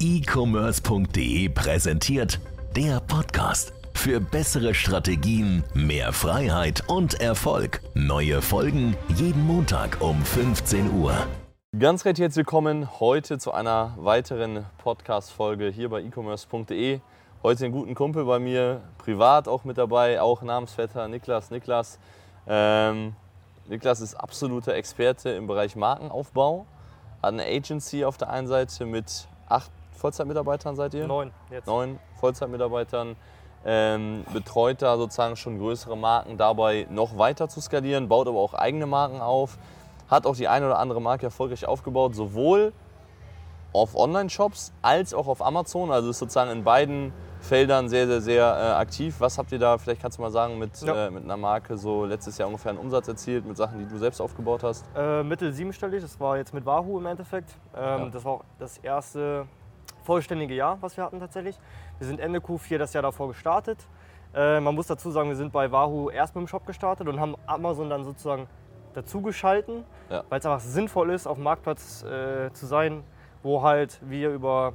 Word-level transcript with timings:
e-commerce.de 0.00 1.50
präsentiert 1.50 2.40
der 2.74 3.00
Podcast. 3.00 3.74
Für 3.92 4.18
bessere 4.18 4.72
Strategien, 4.72 5.62
mehr 5.74 6.14
Freiheit 6.14 6.84
und 6.86 7.20
Erfolg. 7.20 7.82
Neue 7.92 8.40
Folgen 8.40 8.96
jeden 9.14 9.46
Montag 9.46 10.00
um 10.00 10.24
15 10.24 10.90
Uhr. 10.94 11.12
Ganz 11.78 12.06
recht 12.06 12.18
herzlich 12.18 12.46
willkommen 12.46 12.88
heute 12.98 13.36
zu 13.36 13.52
einer 13.52 13.92
weiteren 13.98 14.64
Podcast-Folge 14.78 15.68
hier 15.68 15.90
bei 15.90 16.00
e-commerce.de. 16.00 17.00
Heute 17.42 17.64
einen 17.66 17.74
guten 17.74 17.94
Kumpel 17.94 18.24
bei 18.24 18.38
mir, 18.38 18.80
privat 18.96 19.48
auch 19.48 19.64
mit 19.64 19.76
dabei, 19.76 20.22
auch 20.22 20.40
Namensvetter 20.40 21.08
Niklas. 21.08 21.50
Niklas, 21.50 21.98
ähm, 22.46 23.14
Niklas 23.68 24.00
ist 24.00 24.14
absoluter 24.14 24.72
Experte 24.74 25.28
im 25.28 25.46
Bereich 25.46 25.76
Markenaufbau, 25.76 26.64
hat 27.22 27.34
eine 27.34 27.44
Agency 27.44 28.06
auf 28.06 28.16
der 28.16 28.30
einen 28.30 28.46
Seite 28.46 28.86
mit 28.86 29.28
acht 29.46 29.70
Vollzeitmitarbeitern 30.00 30.74
seid 30.76 30.94
ihr? 30.94 31.06
Neun 31.06 31.30
jetzt. 31.50 31.66
Neun 31.66 31.98
Vollzeitmitarbeitern. 32.18 33.16
Ähm, 33.62 34.24
betreut 34.32 34.80
da 34.80 34.96
sozusagen 34.96 35.36
schon 35.36 35.58
größere 35.58 35.94
Marken 35.96 36.38
dabei 36.38 36.86
noch 36.88 37.18
weiter 37.18 37.46
zu 37.50 37.60
skalieren, 37.60 38.08
baut 38.08 38.26
aber 38.26 38.38
auch 38.38 38.54
eigene 38.54 38.86
Marken 38.86 39.20
auf, 39.20 39.58
hat 40.08 40.24
auch 40.26 40.34
die 40.34 40.48
eine 40.48 40.64
oder 40.64 40.78
andere 40.78 41.02
Marke 41.02 41.26
erfolgreich 41.26 41.66
aufgebaut, 41.68 42.14
sowohl 42.14 42.72
auf 43.74 43.94
Online-Shops 43.94 44.72
als 44.80 45.12
auch 45.12 45.28
auf 45.28 45.42
Amazon, 45.44 45.90
also 45.92 46.08
ist 46.08 46.18
sozusagen 46.20 46.50
in 46.50 46.64
beiden 46.64 47.12
Feldern 47.40 47.90
sehr, 47.90 48.06
sehr, 48.06 48.20
sehr 48.22 48.44
äh, 48.44 48.80
aktiv. 48.80 49.16
Was 49.18 49.36
habt 49.36 49.52
ihr 49.52 49.58
da, 49.58 49.76
vielleicht 49.76 50.00
kannst 50.00 50.16
du 50.16 50.22
mal 50.22 50.30
sagen, 50.30 50.58
mit, 50.58 50.80
Ja. 50.80 51.06
äh, 51.08 51.10
mit 51.10 51.24
einer 51.24 51.36
Marke 51.36 51.76
so 51.76 52.06
letztes 52.06 52.38
Jahr 52.38 52.48
ungefähr 52.48 52.70
einen 52.70 52.78
Umsatz 52.80 53.08
erzielt, 53.08 53.44
mit 53.46 53.58
Sachen, 53.58 53.78
die 53.78 53.86
du 53.86 53.98
selbst 53.98 54.20
aufgebaut 54.22 54.62
hast? 54.62 54.86
Äh, 54.96 55.22
mittel 55.22 55.52
siebenstellig, 55.52 56.00
das 56.02 56.18
war 56.18 56.38
jetzt 56.38 56.54
mit 56.54 56.64
Wahoo 56.64 56.98
im 56.98 57.04
Endeffekt. 57.06 57.50
Ähm, 57.76 58.04
Ja. 58.04 58.08
Das 58.08 58.24
war 58.24 58.32
auch 58.32 58.44
das 58.58 58.78
erste 58.78 59.46
vollständige 60.04 60.54
Jahr, 60.54 60.78
was 60.80 60.96
wir 60.96 61.04
hatten 61.04 61.20
tatsächlich. 61.20 61.58
Wir 61.98 62.06
sind 62.06 62.20
Ende 62.20 62.38
Q4 62.40 62.78
das 62.78 62.92
Jahr 62.92 63.02
davor 63.02 63.28
gestartet. 63.28 63.78
Äh, 64.34 64.60
man 64.60 64.74
muss 64.74 64.86
dazu 64.86 65.10
sagen, 65.10 65.28
wir 65.28 65.36
sind 65.36 65.52
bei 65.52 65.70
Wahoo 65.72 66.10
erst 66.10 66.34
mit 66.34 66.44
dem 66.44 66.48
Shop 66.48 66.66
gestartet 66.66 67.08
und 67.08 67.18
haben 67.20 67.34
Amazon 67.46 67.90
dann 67.90 68.04
sozusagen 68.04 68.46
dazugeschalten, 68.94 69.84
Ja. 70.08 70.24
weil 70.28 70.38
es 70.40 70.46
einfach 70.46 70.60
sinnvoll 70.60 71.10
ist, 71.10 71.26
auf 71.26 71.36
dem 71.36 71.44
Marktplatz 71.44 72.02
äh, 72.04 72.52
zu 72.52 72.66
sein, 72.66 73.02
wo 73.42 73.62
halt 73.62 74.00
wir 74.02 74.30
über 74.30 74.72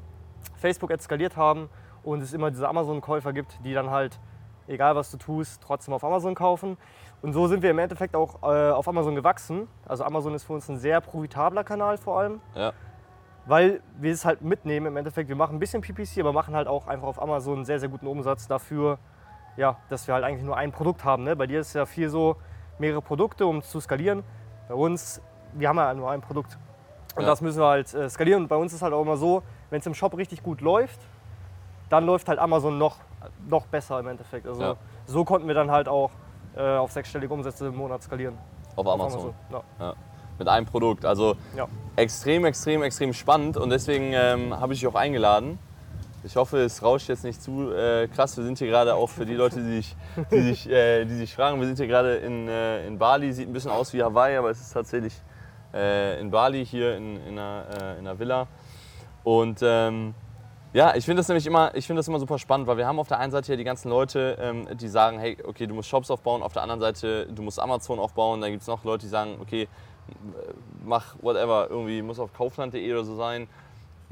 Facebook 0.56 0.92
skaliert 1.02 1.38
haben 1.38 1.70
und 2.04 2.22
es 2.22 2.34
immer 2.34 2.50
diese 2.52 2.68
Amazon-Käufer 2.68 3.34
gibt, 3.34 3.60
die 3.64 3.74
dann 3.74 3.90
halt, 3.92 4.20
egal 4.68 4.96
was 4.96 5.12
du 5.12 5.18
tust, 5.18 5.62
trotzdem 5.62 5.94
auf 5.94 6.04
Amazon 6.04 6.34
kaufen. 6.36 6.78
Und 7.22 7.34
so 7.34 7.48
sind 7.48 7.62
wir 7.64 7.72
im 7.72 7.80
Endeffekt 7.80 8.16
auch 8.16 8.42
äh, 8.44 8.72
auf 8.72 8.88
Amazon 8.88 9.16
gewachsen. 9.16 9.68
Also 9.86 10.04
Amazon 10.04 10.34
ist 10.34 10.44
für 10.44 10.54
uns 10.54 10.70
ein 10.70 10.78
sehr 10.78 11.02
profitabler 11.02 11.64
Kanal 11.64 11.98
vor 11.98 12.20
allem, 12.20 12.42
Ja. 12.56 12.74
Weil 13.46 13.82
wir 14.00 14.12
es 14.12 14.26
halt 14.26 14.42
mitnehmen 14.42 14.88
im 14.88 14.98
Endeffekt. 14.98 15.30
Wir 15.30 15.36
machen 15.36 15.56
ein 15.58 15.60
bisschen 15.60 15.82
PPC, 15.82 16.20
aber 16.20 16.34
machen 16.34 16.56
halt 16.56 16.68
auch 16.68 16.88
einfach 16.88 17.08
auf 17.08 17.22
Amazon 17.22 17.56
einen 17.58 17.66
sehr, 17.66 17.80
sehr 17.80 17.90
guten 17.90 18.08
Umsatz 18.08 18.48
dafür, 18.48 18.98
ja, 19.58 19.78
dass 19.90 20.08
wir 20.08 20.14
halt 20.16 20.24
eigentlich 20.24 20.44
nur 20.44 20.58
ein 20.58 20.72
Produkt 20.72 21.04
haben. 21.04 21.24
Ne? 21.24 21.36
Bei 21.36 21.48
dir 21.48 21.60
ist 21.60 21.74
ja 21.74 21.86
viel 21.86 22.10
so 22.10 22.36
mehrere 22.80 23.02
Produkte, 23.02 23.46
um 23.46 23.62
zu 23.62 23.80
skalieren. 23.80 24.24
Bei 24.68 24.74
uns, 24.76 25.22
wir 25.54 25.70
haben 25.70 25.78
ja 25.78 25.94
nur 25.94 26.10
ein 26.12 26.22
Produkt. 26.22 26.58
Und 27.16 27.22
Ja. 27.22 27.28
das 27.30 27.42
müssen 27.42 27.60
wir 27.60 27.68
halt 27.68 27.94
äh, 27.94 28.10
skalieren. 28.10 28.44
Und 28.44 28.48
bei 28.50 28.56
uns 28.58 28.74
ist 28.74 28.82
halt 28.82 28.94
auch 28.94 29.02
immer 29.02 29.16
so, 29.16 29.44
wenn 29.70 29.80
es 29.80 29.86
im 29.86 29.94
Shop 29.94 30.18
richtig 30.18 30.44
gut 30.44 30.60
läuft, 30.62 31.00
dann 31.90 32.06
läuft 32.06 32.28
halt 32.28 32.40
Amazon 32.40 32.78
noch, 32.78 32.98
noch 33.48 33.68
besser 33.68 34.00
im 34.00 34.08
Endeffekt. 34.08 34.48
Also 34.48 34.62
Ja. 34.62 34.76
so 35.06 35.24
konnten 35.24 35.48
wir 35.48 35.56
dann 35.56 35.72
halt 35.72 35.88
auch 35.88 36.12
äh, 36.58 36.76
auf 36.78 36.92
sechsstellige 36.92 37.34
Umsätze 37.34 37.68
im 37.68 37.76
Monat 37.76 38.02
skalieren. 38.02 38.38
Auf 38.76 38.86
Auf 38.88 38.94
Amazon. 38.94 39.34
Ja. 39.80 39.94
Mit 40.38 40.48
einem 40.48 40.66
Produkt. 40.66 41.06
Also 41.06 41.36
Ja. 41.56 41.68
extrem, 41.96 42.46
extrem, 42.46 42.84
extrem 42.84 43.14
spannend 43.14 43.58
und 43.58 43.70
deswegen 43.70 44.12
ähm, 44.14 44.60
habe 44.60 44.74
ich 44.74 44.80
dich 44.80 44.88
auch 44.88 44.96
eingeladen. 44.96 45.60
Ich 46.24 46.36
hoffe, 46.36 46.58
es 46.58 46.82
rauscht 46.82 47.08
jetzt 47.08 47.24
nicht 47.24 47.40
zu 47.42 47.72
äh, 47.72 48.08
krass. 48.08 48.36
Wir 48.36 48.44
sind 48.44 48.58
hier 48.58 48.68
gerade 48.68 48.96
auch 48.96 49.10
für 49.10 49.28
die 49.28 49.36
Leute, 49.36 49.58
die 49.62 49.76
sich, 49.76 49.96
die 50.32 50.42
sich, 50.42 50.70
äh, 50.70 51.06
die 51.06 51.14
sich 51.18 51.36
fragen, 51.36 51.60
wir 51.60 51.68
sind 51.68 51.78
hier 51.78 51.88
gerade 51.88 52.16
in, 52.16 52.48
äh, 52.48 52.88
in 52.88 52.98
Bali. 52.98 53.32
Sieht 53.32 53.48
ein 53.48 53.54
bisschen 53.54 53.70
aus 53.70 53.94
wie 53.94 54.02
Hawaii, 54.02 54.36
aber 54.36 54.50
es 54.50 54.60
ist 54.60 54.74
tatsächlich 54.74 55.14
äh, 55.72 56.20
in 56.20 56.32
Bali 56.32 56.66
hier 56.66 56.98
in, 56.98 57.18
in, 57.28 57.38
einer, 57.38 57.66
äh, 57.70 58.00
in 58.00 58.08
einer 58.08 58.18
Villa. 58.18 58.48
Und 59.24 59.60
ähm, 59.62 60.16
ja, 60.74 60.96
ich 60.96 61.06
finde 61.06 61.20
das 61.20 61.28
nämlich 61.28 61.46
immer, 61.46 61.74
ich 61.76 61.88
das 61.88 62.08
immer 62.08 62.20
super 62.20 62.40
spannend, 62.40 62.68
weil 62.68 62.78
wir 62.78 62.88
haben 62.88 63.00
auf 63.00 63.08
der 63.08 63.20
einen 63.20 63.32
Seite 63.32 63.52
ja 63.54 63.56
die 63.56 63.64
ganzen 63.64 63.90
Leute, 63.90 64.38
ähm, 64.42 64.68
die 64.78 64.88
sagen, 64.88 65.20
hey, 65.20 65.38
okay, 65.48 65.68
du 65.68 65.74
musst 65.76 65.90
Shops 65.90 66.10
aufbauen, 66.12 66.44
auf 66.44 66.54
der 66.54 66.64
anderen 66.64 66.82
Seite, 66.82 67.28
du 67.28 67.44
musst 67.44 67.60
Amazon 67.60 68.00
aufbauen. 68.00 68.42
Dann 68.42 68.50
gibt 68.52 68.62
es 68.64 68.68
noch 68.68 68.84
Leute, 68.84 69.06
die 69.06 69.10
sagen, 69.10 69.38
okay, 69.42 69.68
mach 70.86 71.16
whatever, 71.22 71.68
irgendwie 71.70 72.02
muss 72.02 72.20
auf 72.20 72.34
kaufland.de 72.34 72.92
oder 72.92 73.04
so 73.04 73.16
sein. 73.16 73.48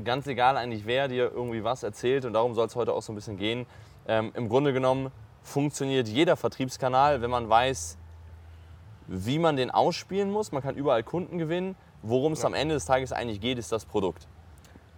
Ganz 0.04 0.28
egal 0.28 0.58
eigentlich, 0.58 0.86
wer 0.86 1.08
dir 1.08 1.32
irgendwie 1.32 1.64
was 1.64 1.84
erzählt 1.84 2.26
und 2.26 2.34
darum 2.34 2.56
soll 2.56 2.68
es 2.68 2.76
heute 2.76 2.94
auch 2.94 3.02
so 3.02 3.14
ein 3.14 3.16
bisschen 3.16 3.38
gehen. 3.38 3.66
Ähm, 4.08 4.32
Im 4.36 4.50
Grunde 4.50 4.74
genommen 4.74 5.12
funktioniert 5.44 6.08
jeder 6.08 6.36
Vertriebskanal, 6.36 7.22
wenn 7.22 7.30
man 7.30 7.50
weiß, 7.50 7.98
wie 9.08 9.40
man 9.40 9.56
den 9.56 9.70
ausspielen 9.70 10.32
muss. 10.32 10.52
Man 10.52 10.64
kann 10.64 10.76
überall 10.76 11.04
Kunden 11.04 11.38
gewinnen. 11.38 11.76
Worum 12.02 12.34
es 12.34 12.44
am 12.44 12.54
Ende 12.54 12.76
des 12.76 12.86
Tages 12.86 13.14
eigentlich 13.14 13.40
geht, 13.40 13.58
ist 13.58 13.72
das 13.72 13.86
Produkt. 13.86 14.28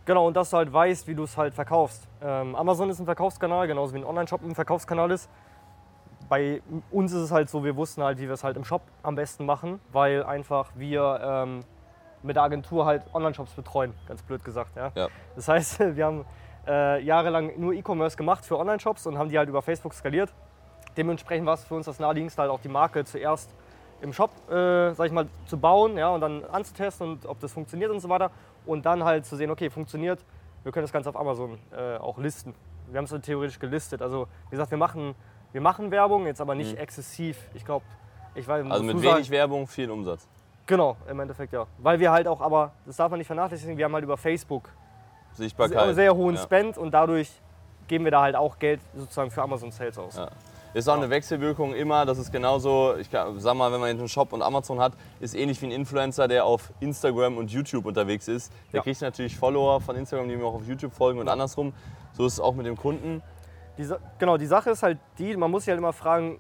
Genau, 0.06 0.27
und 0.27 0.35
dass 0.35 0.51
du 0.51 0.57
halt 0.57 0.72
weißt, 0.72 1.07
wie 1.07 1.16
du 1.16 1.23
es 1.23 1.38
halt 1.38 1.53
verkaufst. 1.53 2.07
Ähm, 2.22 2.56
Amazon 2.56 2.89
ist 2.89 3.00
ein 3.00 3.06
Verkaufskanal, 3.06 3.67
genauso 3.67 3.94
wie 3.94 4.00
ein 4.00 4.03
Online-Shop 4.03 4.41
ein 4.44 4.56
Verkaufskanal 4.56 5.12
ist. 5.12 5.29
Bei 6.30 6.62
uns 6.91 7.12
ist 7.13 7.22
es 7.22 7.31
halt 7.31 7.50
so, 7.50 7.63
wir 7.63 7.75
wussten 7.75 8.03
halt, 8.03 8.19
wie 8.19 8.28
wir 8.28 8.34
es 8.34 8.44
halt 8.44 8.58
im 8.58 8.63
Shop 8.63 8.81
am 9.03 9.16
besten 9.16 9.46
machen, 9.46 9.80
weil 9.91 10.24
einfach 10.24 10.72
wir 10.75 11.19
ähm, 11.22 11.59
mit 12.24 12.36
der 12.36 12.44
Agentur 12.44 12.86
halt 12.86 13.03
Online-Shops 13.13 13.52
betreuen, 13.53 13.94
ganz 14.08 14.24
blöd 14.24 14.44
gesagt. 14.44 14.75
Ja? 14.75 14.91
Ja. 14.96 15.08
Das 15.36 15.47
heißt, 15.47 15.80
wir 15.96 16.06
haben 16.06 16.25
äh, 16.68 17.02
jahrelang 17.03 17.59
nur 17.59 17.74
E-Commerce 17.74 18.18
gemacht 18.18 18.46
für 18.46 18.58
Online-Shops 18.58 19.06
und 19.08 19.18
haben 19.18 19.30
die 19.30 19.38
halt 19.38 19.50
über 19.50 19.62
Facebook 19.62 19.94
skaliert. 19.94 20.34
Dementsprechend 20.97 21.46
war 21.46 21.56
es 21.56 21.63
für 21.63 21.75
uns 21.75 21.86
das 21.86 22.00
naheliegendste, 22.00 22.42
halt 22.42 22.52
auch 22.52 22.62
die 22.62 22.69
Marke 22.69 23.03
zuerst 23.06 23.53
im 24.02 24.13
Shop, 24.13 24.31
äh, 24.50 24.94
sag 24.94 25.07
ich 25.07 25.12
mal, 25.12 25.28
zu 25.46 25.57
bauen 25.57 25.97
ja, 25.97 26.09
und 26.09 26.22
dann 26.22 26.44
anzutesten 26.46 27.07
und 27.07 27.25
ob 27.25 27.40
das 27.40 27.53
funktioniert 27.53 27.92
und 27.92 28.00
so 28.00 28.09
weiter. 28.09 28.31
Und 28.66 28.86
dann 28.86 29.03
halt 29.03 29.25
zu 29.25 29.36
sehen, 29.36 29.52
okay, 29.52 29.69
funktioniert, 29.69 30.24
wir 30.63 30.72
können 30.72 30.84
das 30.84 30.92
Ganze 30.94 31.09
auf 31.09 31.16
Amazon 31.16 31.59
äh, 31.72 31.97
auch 31.97 32.18
listen. 32.18 32.53
Wir 32.88 32.97
haben 32.97 33.06
es 33.06 33.12
dann 33.12 33.22
theoretisch 33.22 33.59
gelistet. 33.59 34.02
Also 34.02 34.28
wie 34.50 34.52
gesagt, 34.52 34.72
wir 34.72 34.78
machen, 34.78 35.16
wir 35.56 35.62
machen 35.62 35.90
Werbung, 35.90 36.26
jetzt 36.26 36.42
aber 36.42 36.54
nicht 36.54 36.78
exzessiv. 36.78 37.38
Ich 37.54 37.64
glaube, 37.64 37.86
ich 38.36 38.46
weiß 38.46 38.66
Mhm. 38.66 38.72
Also 38.74 38.84
mit 38.84 39.02
wenig 39.02 39.10
sagen- 39.10 39.30
Werbung, 39.30 39.68
viel 39.68 39.90
Umsatz. 39.90 40.28
Genau, 40.66 40.98
im 41.10 41.18
Endeffekt 41.22 41.54
ja. 41.54 41.66
Weil 41.78 41.98
wir 42.02 42.12
halt 42.12 42.28
auch, 42.28 42.42
aber 42.42 42.74
das 42.86 42.98
darf 42.98 43.10
man 43.10 43.20
nicht 43.20 43.28
vernachlässigen, 43.28 43.78
wir 43.78 43.86
haben 43.86 43.94
halt 43.94 44.04
über 44.04 44.18
Facebook 44.18 44.70
Sichtbarkeit. 45.34 45.80
sehr, 45.86 45.94
sehr 45.96 46.16
hohen 46.16 46.36
ja. 46.36 46.42
Spend 46.42 46.78
und 46.78 46.92
dadurch 46.92 47.32
geben 47.88 48.04
wir 48.04 48.12
da 48.12 48.22
halt 48.22 48.36
auch 48.36 48.60
Geld 48.60 48.82
sozusagen 48.96 49.32
für 49.32 49.42
Amazon 49.44 49.72
Sales 49.72 49.98
aus. 49.98 50.18
Ja. 50.18 50.28
Ist 50.74 50.90
auch 50.90 50.98
eine 50.98 51.10
Wechselwirkung 51.10 51.74
immer, 51.74 52.06
das 52.06 52.18
ist 52.18 52.34
genauso, 52.34 52.96
ich 52.98 53.10
kann, 53.10 53.40
sag 53.40 53.56
mal, 53.56 53.72
wenn 53.72 53.80
man 53.80 53.90
einen 53.92 54.10
Shop 54.10 54.34
und 54.34 54.42
Amazon 54.42 54.82
hat, 54.82 54.92
ist 55.22 55.34
ähnlich 55.34 55.62
wie 55.62 55.68
ein 55.68 55.72
Influencer, 55.72 56.28
der 56.28 56.44
auf 56.44 56.74
Instagram 56.82 57.38
und 57.38 57.50
YouTube 57.50 57.86
unterwegs 57.86 58.28
ist. 58.28 58.52
Der 58.74 58.80
Ja. 58.80 58.84
kriegt 58.84 59.00
natürlich 59.02 59.38
Follower 59.38 59.80
von 59.80 59.96
Instagram, 59.96 60.28
die 60.28 60.34
ihm 60.34 60.44
auch 60.44 60.56
auf 60.56 60.68
YouTube 60.68 60.94
folgen 60.94 61.20
und 61.20 61.30
andersrum. 61.30 61.72
So 62.12 62.26
ist 62.26 62.34
es 62.34 62.40
auch 62.42 62.56
mit 62.56 62.66
dem 62.66 62.76
Kunden. 62.76 63.22
Die, 63.78 63.88
genau, 64.19 64.38
die 64.38 64.46
Sache 64.46 64.69
ist 64.69 64.84
halt 64.84 65.00
die, 65.18 65.36
man 65.36 65.52
muss 65.52 65.63
sich 65.63 65.69
halt 65.69 65.80
immer 65.80 65.94
fragen, 65.94 66.40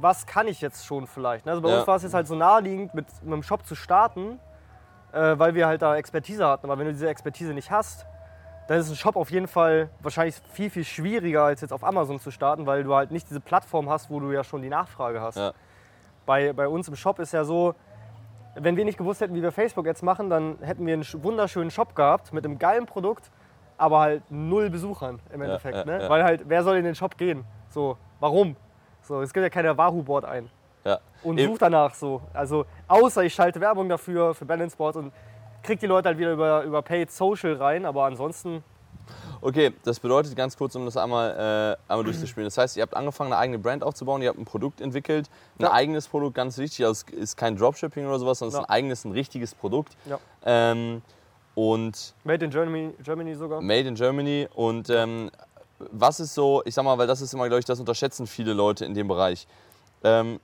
was 0.00 0.26
kann 0.26 0.46
ich 0.46 0.60
jetzt 0.60 0.86
schon 0.86 1.06
vielleicht? 1.06 1.44
ne? 1.46 1.52
Also 1.52 1.62
bei 1.62 1.70
Ja. 1.70 1.78
uns 1.78 1.86
war 1.88 1.96
es 1.96 2.02
jetzt 2.04 2.14
halt 2.14 2.26
so 2.28 2.36
naheliegend, 2.36 2.94
mit, 2.94 3.06
mit 3.22 3.32
einem 3.32 3.42
Shop 3.42 3.66
zu 3.66 3.74
starten, 3.74 4.38
äh, 5.12 5.38
weil 5.38 5.54
wir 5.54 5.66
halt 5.66 5.82
da 5.82 5.96
Expertise 5.96 6.46
hatten. 6.46 6.66
Aber 6.66 6.78
wenn 6.78 6.86
du 6.86 6.92
diese 6.92 7.08
Expertise 7.08 7.52
nicht 7.52 7.70
hast, 7.70 8.06
dann 8.68 8.78
ist 8.78 8.88
ein 8.90 8.96
Shop 8.96 9.16
auf 9.16 9.30
jeden 9.30 9.48
Fall 9.48 9.88
wahrscheinlich 10.00 10.36
viel, 10.52 10.70
viel 10.70 10.84
schwieriger, 10.84 11.42
als 11.44 11.62
jetzt 11.62 11.72
auf 11.72 11.82
Amazon 11.82 12.20
zu 12.20 12.30
starten, 12.30 12.66
weil 12.66 12.84
du 12.84 12.94
halt 12.94 13.10
nicht 13.10 13.28
diese 13.28 13.40
Plattform 13.40 13.88
hast, 13.88 14.10
wo 14.10 14.20
du 14.20 14.30
ja 14.30 14.44
schon 14.44 14.62
die 14.62 14.68
Nachfrage 14.68 15.20
hast. 15.20 15.36
Ja. 15.36 15.52
Bei, 16.26 16.52
bei 16.52 16.68
uns 16.68 16.86
im 16.86 16.94
Shop 16.94 17.18
ist 17.18 17.32
ja 17.32 17.44
so, 17.44 17.74
wenn 18.54 18.76
wir 18.76 18.84
nicht 18.84 18.98
gewusst 18.98 19.20
hätten, 19.22 19.34
wie 19.34 19.42
wir 19.42 19.52
Facebook 19.52 19.86
jetzt 19.86 20.02
machen, 20.02 20.28
dann 20.30 20.58
hätten 20.60 20.84
wir 20.86 20.92
einen 20.92 21.02
sch- 21.02 21.22
wunderschönen 21.22 21.70
Shop 21.70 21.94
gehabt 21.96 22.32
mit 22.32 22.44
einem 22.44 22.58
geilen 22.58 22.84
Produkt, 22.86 23.30
aber 23.78 24.00
halt 24.00 24.22
null 24.30 24.68
Besuchern 24.70 25.20
im 25.32 25.40
Endeffekt. 25.40 25.76
ja, 25.76 25.84
ne? 25.84 26.02
ja. 26.02 26.08
Weil 26.10 26.24
halt, 26.24 26.42
wer 26.46 26.62
soll 26.62 26.76
in 26.76 26.84
den 26.84 26.94
Shop 26.94 27.16
gehen? 27.16 27.44
So, 27.70 27.96
warum? 28.20 28.56
So, 29.02 29.22
es 29.22 29.32
gibt 29.32 29.42
ja 29.44 29.48
keine 29.50 29.76
Wahoo-Board 29.78 30.24
ein. 30.24 30.50
Ja. 30.84 30.98
Und 31.22 31.40
sucht 31.40 31.62
danach 31.62 31.94
so. 31.94 32.20
Also, 32.34 32.66
außer 32.86 33.22
ich 33.24 33.32
schalte 33.34 33.60
Werbung 33.60 33.88
dafür, 33.88 34.34
für 34.34 34.44
Balance 34.44 34.76
Boards 34.76 34.96
und 34.98 35.12
krieg 35.62 35.80
die 35.80 35.86
Leute 35.86 36.08
halt 36.08 36.18
wieder 36.18 36.32
über, 36.32 36.62
über 36.62 36.82
Paid 36.82 37.10
Social 37.10 37.54
rein, 37.54 37.86
aber 37.86 38.04
ansonsten, 38.04 38.62
Okay, 39.40 39.72
das 39.84 40.00
bedeutet 40.00 40.34
ganz 40.36 40.56
kurz, 40.56 40.74
um 40.74 40.84
das 40.84 40.96
einmal, 40.96 41.76
äh, 41.88 41.90
einmal 41.90 42.04
durchzuspielen. 42.04 42.46
Das 42.46 42.58
heißt, 42.58 42.76
ihr 42.76 42.82
habt 42.82 42.94
angefangen, 42.96 43.32
eine 43.32 43.40
eigene 43.40 43.58
Brand 43.58 43.84
aufzubauen, 43.84 44.20
ihr 44.20 44.28
habt 44.28 44.38
ein 44.38 44.44
Produkt 44.44 44.80
entwickelt, 44.80 45.30
ein 45.58 45.62
Ja. 45.62 45.72
eigenes 45.72 46.08
Produkt, 46.08 46.34
ganz 46.34 46.58
wichtig. 46.58 46.84
Also 46.84 47.06
es 47.06 47.12
ist 47.14 47.36
kein 47.36 47.56
Dropshipping 47.56 48.06
oder 48.06 48.18
sowas, 48.18 48.40
sondern 48.40 48.48
es 48.48 48.54
ist 48.54 48.60
Ja. 48.60 48.68
ein 48.68 48.70
eigenes, 48.78 49.04
ein 49.04 49.12
richtiges 49.12 49.54
Produkt. 49.54 49.96
ja. 50.06 50.18
Ähm, 50.44 51.02
und 51.58 52.14
Made 52.22 52.44
in 52.44 52.52
Germany, 52.52 52.94
Germany 53.02 53.34
sogar. 53.34 53.60
Made 53.60 53.88
in 53.88 53.96
Germany. 53.96 54.46
Und 54.54 54.90
ähm, 54.90 55.28
was 55.90 56.20
ist 56.20 56.32
so, 56.34 56.62
ich 56.64 56.72
sag 56.74 56.84
mal, 56.84 56.96
weil 56.98 57.08
das 57.08 57.20
ist 57.20 57.34
immer, 57.34 57.46
glaube 57.48 57.58
ich, 57.58 57.64
das 57.64 57.80
unterschätzen 57.80 58.28
viele 58.28 58.52
Leute 58.52 58.84
in 58.84 58.94
dem 58.94 59.08
Bereich. 59.08 59.48
Ähm, 60.04 60.38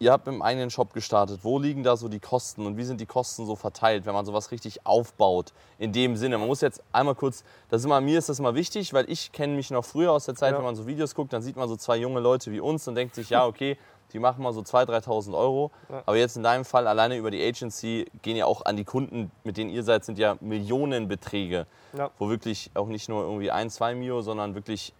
ihr 0.00 0.10
habt 0.10 0.26
einem 0.26 0.42
eigenen 0.42 0.68
Shop 0.70 0.92
gestartet. 0.92 1.40
Wo 1.44 1.60
liegen 1.60 1.84
da 1.84 1.96
so 1.96 2.08
die 2.08 2.18
Kosten 2.18 2.66
und 2.66 2.76
wie 2.76 2.82
sind 2.82 3.00
die 3.00 3.06
Kosten 3.06 3.46
so 3.46 3.54
verteilt, 3.54 4.06
wenn 4.06 4.14
man 4.14 4.26
sowas 4.26 4.50
richtig 4.50 4.84
aufbaut? 4.84 5.52
In 5.78 5.92
dem 5.92 6.16
Sinne, 6.16 6.36
man 6.36 6.48
muss 6.48 6.62
jetzt 6.62 6.82
einmal 6.90 7.14
kurz, 7.14 7.44
das 7.68 7.82
ist 7.82 7.84
immer, 7.84 8.00
mir 8.00 8.18
ist 8.18 8.28
das 8.28 8.40
immer 8.40 8.56
wichtig, 8.56 8.92
weil 8.92 9.08
ich 9.08 9.30
kenne 9.30 9.54
mich 9.54 9.70
noch 9.70 9.84
früher 9.84 10.10
aus 10.10 10.24
der 10.24 10.34
Zeit, 10.34 10.50
Ja. 10.50 10.58
wenn 10.58 10.64
man 10.64 10.74
so 10.74 10.84
Videos 10.86 11.14
guckt, 11.14 11.32
dann 11.32 11.42
sieht 11.42 11.54
man 11.56 11.68
so 11.68 11.76
zwei 11.76 11.96
junge 11.96 12.18
Leute 12.18 12.50
wie 12.50 12.58
uns 12.58 12.88
und 12.88 12.96
denkt 12.96 13.14
sich, 13.14 13.30
ja, 13.30 13.46
okay, 13.46 13.76
die 14.12 14.18
machen 14.18 14.42
mal 14.42 14.52
so 14.52 14.60
2.000, 14.60 15.04
3.000 15.04 15.36
Euro. 15.36 15.70
Ja. 15.88 16.02
Aber 16.06 16.16
jetzt 16.16 16.36
in 16.36 16.42
deinem 16.42 16.64
Fall, 16.64 16.86
alleine 16.86 17.16
über 17.16 17.30
die 17.30 17.42
Agency, 17.42 18.06
gehen 18.22 18.36
ja 18.36 18.46
auch 18.46 18.64
an 18.64 18.76
die 18.76 18.84
Kunden, 18.84 19.30
mit 19.44 19.56
denen 19.56 19.70
ihr 19.70 19.82
seid, 19.82 20.04
sind 20.04 20.18
ja 20.18 20.36
Millionenbeträge. 20.40 21.66
Ja. 21.96 22.10
Wo 22.18 22.28
wirklich 22.28 22.70
auch 22.74 22.88
nicht 22.88 23.08
nur 23.08 23.22
irgendwie 23.24 23.50
ein, 23.50 23.70
zwei 23.70 23.94
Mio, 23.94 24.22
sondern 24.22 24.54
wirklich 24.54 24.92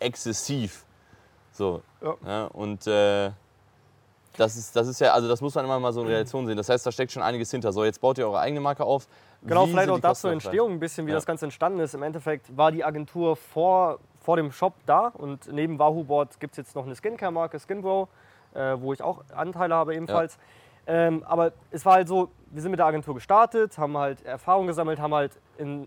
exzessiv. 0.00 0.84
So. 1.52 1.82
Ja. 2.02 2.14
Ja, 2.26 2.44
und 2.46 2.86
äh, 2.86 3.30
das 4.36 4.56
ist, 4.56 4.74
das 4.74 4.88
ist 4.88 5.00
ja, 5.00 5.12
also 5.12 5.28
das 5.28 5.40
muss 5.40 5.54
man 5.54 5.64
immer 5.64 5.78
mal 5.78 5.92
so 5.92 6.00
in 6.02 6.08
Relation 6.08 6.46
sehen. 6.46 6.56
Das 6.56 6.68
heißt, 6.68 6.84
da 6.84 6.90
steckt 6.90 7.12
schon 7.12 7.22
einiges 7.22 7.50
hinter. 7.50 7.72
So, 7.72 7.84
jetzt 7.84 8.00
baut 8.00 8.18
ihr 8.18 8.26
eure 8.26 8.40
eigene 8.40 8.60
Marke 8.60 8.84
auf. 8.84 9.06
Genau, 9.42 9.66
Wie 9.66 9.70
vielleicht 9.70 9.90
auch 9.90 10.00
dazu 10.00 10.28
Entstehung 10.28 10.72
ein 10.72 10.80
bisschen, 10.80 11.06
wie 11.06 11.10
Ja. 11.10 11.16
das 11.16 11.26
Ganze 11.26 11.44
entstanden 11.46 11.78
ist. 11.80 11.94
Im 11.94 12.02
Endeffekt 12.02 12.56
war 12.56 12.72
die 12.72 12.82
Agentur 12.84 13.36
vor, 13.36 13.98
vor 14.24 14.36
dem 14.36 14.50
Shop 14.50 14.72
da 14.86 15.08
und 15.08 15.52
neben 15.52 15.78
Wahoo 15.78 16.02
Board 16.02 16.40
gibt 16.40 16.54
es 16.54 16.56
jetzt 16.56 16.74
noch 16.74 16.86
eine 16.86 16.94
Skincare-Marke, 16.94 17.60
Skinbro, 17.60 18.08
äh, 18.54 18.76
wo 18.78 18.92
ich 18.94 19.02
auch 19.02 19.22
Anteile 19.34 19.74
habe 19.74 19.94
ebenfalls. 19.94 20.38
Ähm, 20.86 21.22
aber 21.26 21.52
es 21.70 21.84
war 21.84 21.94
halt 21.94 22.08
so, 22.08 22.30
wir 22.50 22.62
sind 22.62 22.70
mit 22.70 22.78
der 22.78 22.86
Agentur 22.86 23.14
gestartet, 23.14 23.76
haben 23.78 23.96
halt 23.98 24.24
Erfahrung 24.24 24.66
gesammelt, 24.66 24.98
haben 24.98 25.14
halt 25.14 25.38
in, 25.58 25.84
äh, 25.84 25.86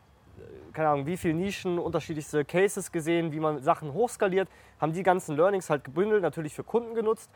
keine 0.74 0.90
Ahnung, 0.90 1.06
wie 1.08 1.18
viele 1.18 1.34
Nischen, 1.34 1.80
unterschiedlichste 1.80 2.46
Cases 2.46 2.92
gesehen, 2.92 3.32
wie 3.32 3.40
man 3.40 3.60
Sachen 3.62 3.94
hochskaliert, 3.94 4.50
haben 4.80 4.94
die 4.94 5.04
ganzen 5.04 5.36
Learnings 5.36 5.70
halt 5.70 5.84
gebündelt, 5.84 6.22
natürlich 6.22 6.54
für 6.54 6.64
Kunden 6.64 6.94
genutzt. 6.94 7.32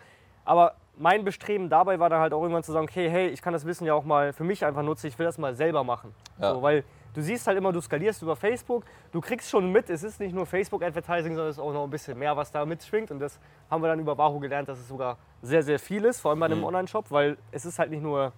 Aber 0.45 0.75
mein 0.97 1.23
Bestreben 1.23 1.69
dabei 1.69 1.99
war 1.99 2.09
dann 2.09 2.19
halt 2.19 2.33
auch 2.33 2.41
irgendwann 2.41 2.63
zu 2.63 2.71
sagen, 2.71 2.85
okay, 2.89 3.09
hey, 3.09 3.27
ich 3.27 3.41
kann 3.41 3.53
das 3.53 3.65
Wissen 3.65 3.85
ja 3.85 3.93
auch 3.93 4.03
mal 4.03 4.33
für 4.33 4.43
mich 4.43 4.65
einfach 4.65 4.83
nutzen, 4.83 5.07
ich 5.07 5.17
will 5.17 5.25
das 5.25 5.37
mal 5.37 5.55
selber 5.55 5.83
machen. 5.83 6.13
Ja. 6.39 6.53
So, 6.53 6.61
weil 6.61 6.83
du 7.13 7.21
siehst 7.21 7.47
halt 7.47 7.57
immer, 7.57 7.71
du 7.71 7.81
skalierst 7.81 8.21
über 8.21 8.35
Facebook, 8.35 8.83
du 9.11 9.21
kriegst 9.21 9.49
schon 9.49 9.71
mit, 9.71 9.89
es 9.89 10.03
ist 10.03 10.19
nicht 10.19 10.33
nur 10.33 10.45
Facebook-Advertising, 10.45 11.35
sondern 11.35 11.49
es 11.49 11.57
ist 11.57 11.63
auch 11.63 11.73
noch 11.73 11.83
ein 11.83 11.89
bisschen 11.89 12.17
mehr, 12.17 12.35
was 12.37 12.51
da 12.51 12.65
mitschwingt. 12.65 13.11
Und 13.11 13.19
das 13.19 13.39
haben 13.69 13.81
wir 13.83 13.87
dann 13.87 13.99
über 13.99 14.17
Wahoo 14.17 14.39
gelernt, 14.39 14.69
dass 14.69 14.79
es 14.79 14.87
sogar 14.87 15.17
sehr, 15.41 15.63
sehr 15.63 15.79
viel 15.79 16.05
ist, 16.05 16.19
vor 16.21 16.31
allem 16.31 16.39
bei 16.39 16.45
einem 16.47 16.59
Mhm. 16.59 16.65
Online-Shop, 16.65 17.11
weil 17.11 17.37
es 17.51 17.65
ist 17.65 17.79
halt 17.79 17.89
nicht 17.89 18.03
nur, 18.03 18.31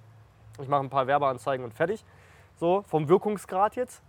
ich 0.62 0.68
mache 0.68 0.82
ein 0.82 0.90
paar 0.90 1.08
Werbeanzeigen 1.08 1.64
und 1.66 1.74
fertig. 1.74 2.04
So, 2.56 2.84
vom 2.88 3.10
Wirkungsgrad 3.10 3.76
jetzt. 3.76 4.02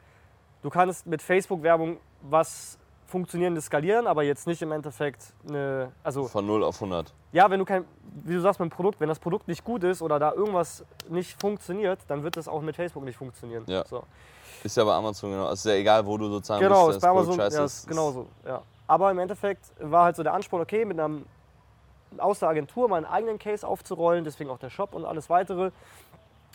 Du 0.62 0.70
kannst 0.70 1.06
mit 1.06 1.22
Facebook-Werbung 1.22 1.98
was 2.22 2.78
Funktionierendes 3.06 3.66
skalieren, 3.66 4.06
aber 4.06 4.22
jetzt 4.22 4.46
nicht 4.46 4.62
im 4.62 4.72
Endeffekt 4.72 5.32
eine, 5.48 5.92
also 6.02 6.24
Von 6.24 6.46
0 6.46 6.64
auf 6.64 6.76
100. 6.76 7.12
ja, 7.32 7.50
wenn 7.50 7.58
du 7.58 7.64
kein, 7.64 7.84
wie 8.24 8.34
du 8.34 8.40
sagst, 8.40 8.58
mit 8.60 8.70
dem 8.70 8.74
Produkt, 8.74 9.00
wenn 9.00 9.08
das 9.08 9.18
Produkt 9.18 9.46
nicht 9.48 9.64
gut 9.64 9.84
ist 9.84 10.02
oder 10.02 10.18
da 10.18 10.32
irgendwas 10.32 10.84
nicht 11.08 11.38
funktioniert, 11.40 12.00
dann 12.08 12.22
wird 12.22 12.36
das 12.36 12.48
auch 12.48 12.62
mit 12.62 12.76
Facebook 12.76 13.04
nicht 13.04 13.16
funktionieren. 13.16 13.64
Ja. 13.66 13.84
So. 13.86 14.02
Ist 14.62 14.76
ja 14.76 14.84
bei 14.84 14.94
Amazon 14.94 15.30
genau. 15.30 15.50
Es 15.50 15.60
ist 15.60 15.66
ja 15.66 15.72
egal, 15.74 16.06
wo 16.06 16.16
du 16.16 16.28
sozusagen 16.28 16.62
Genau, 16.62 16.86
bist, 16.86 16.96
ist 16.96 17.02
bei 17.02 17.08
Amazon 17.08 17.34
scheiße 17.34 17.56
ja, 17.58 17.64
ist. 17.64 17.86
genauso. 17.86 18.26
Ja. 18.46 18.62
Aber 18.86 19.10
im 19.10 19.18
Endeffekt 19.18 19.66
war 19.78 20.04
halt 20.04 20.16
so 20.16 20.22
der 20.22 20.32
Ansporn, 20.32 20.62
okay, 20.62 20.84
mit 20.84 20.98
einem 20.98 21.26
aus 22.16 22.38
der 22.38 22.48
Agentur 22.48 22.88
mal 22.88 22.96
einen 22.96 23.06
eigenen 23.06 23.38
Case 23.38 23.66
aufzurollen, 23.66 24.24
deswegen 24.24 24.48
auch 24.50 24.58
der 24.58 24.70
Shop 24.70 24.94
und 24.94 25.04
alles 25.04 25.28
weitere. 25.28 25.70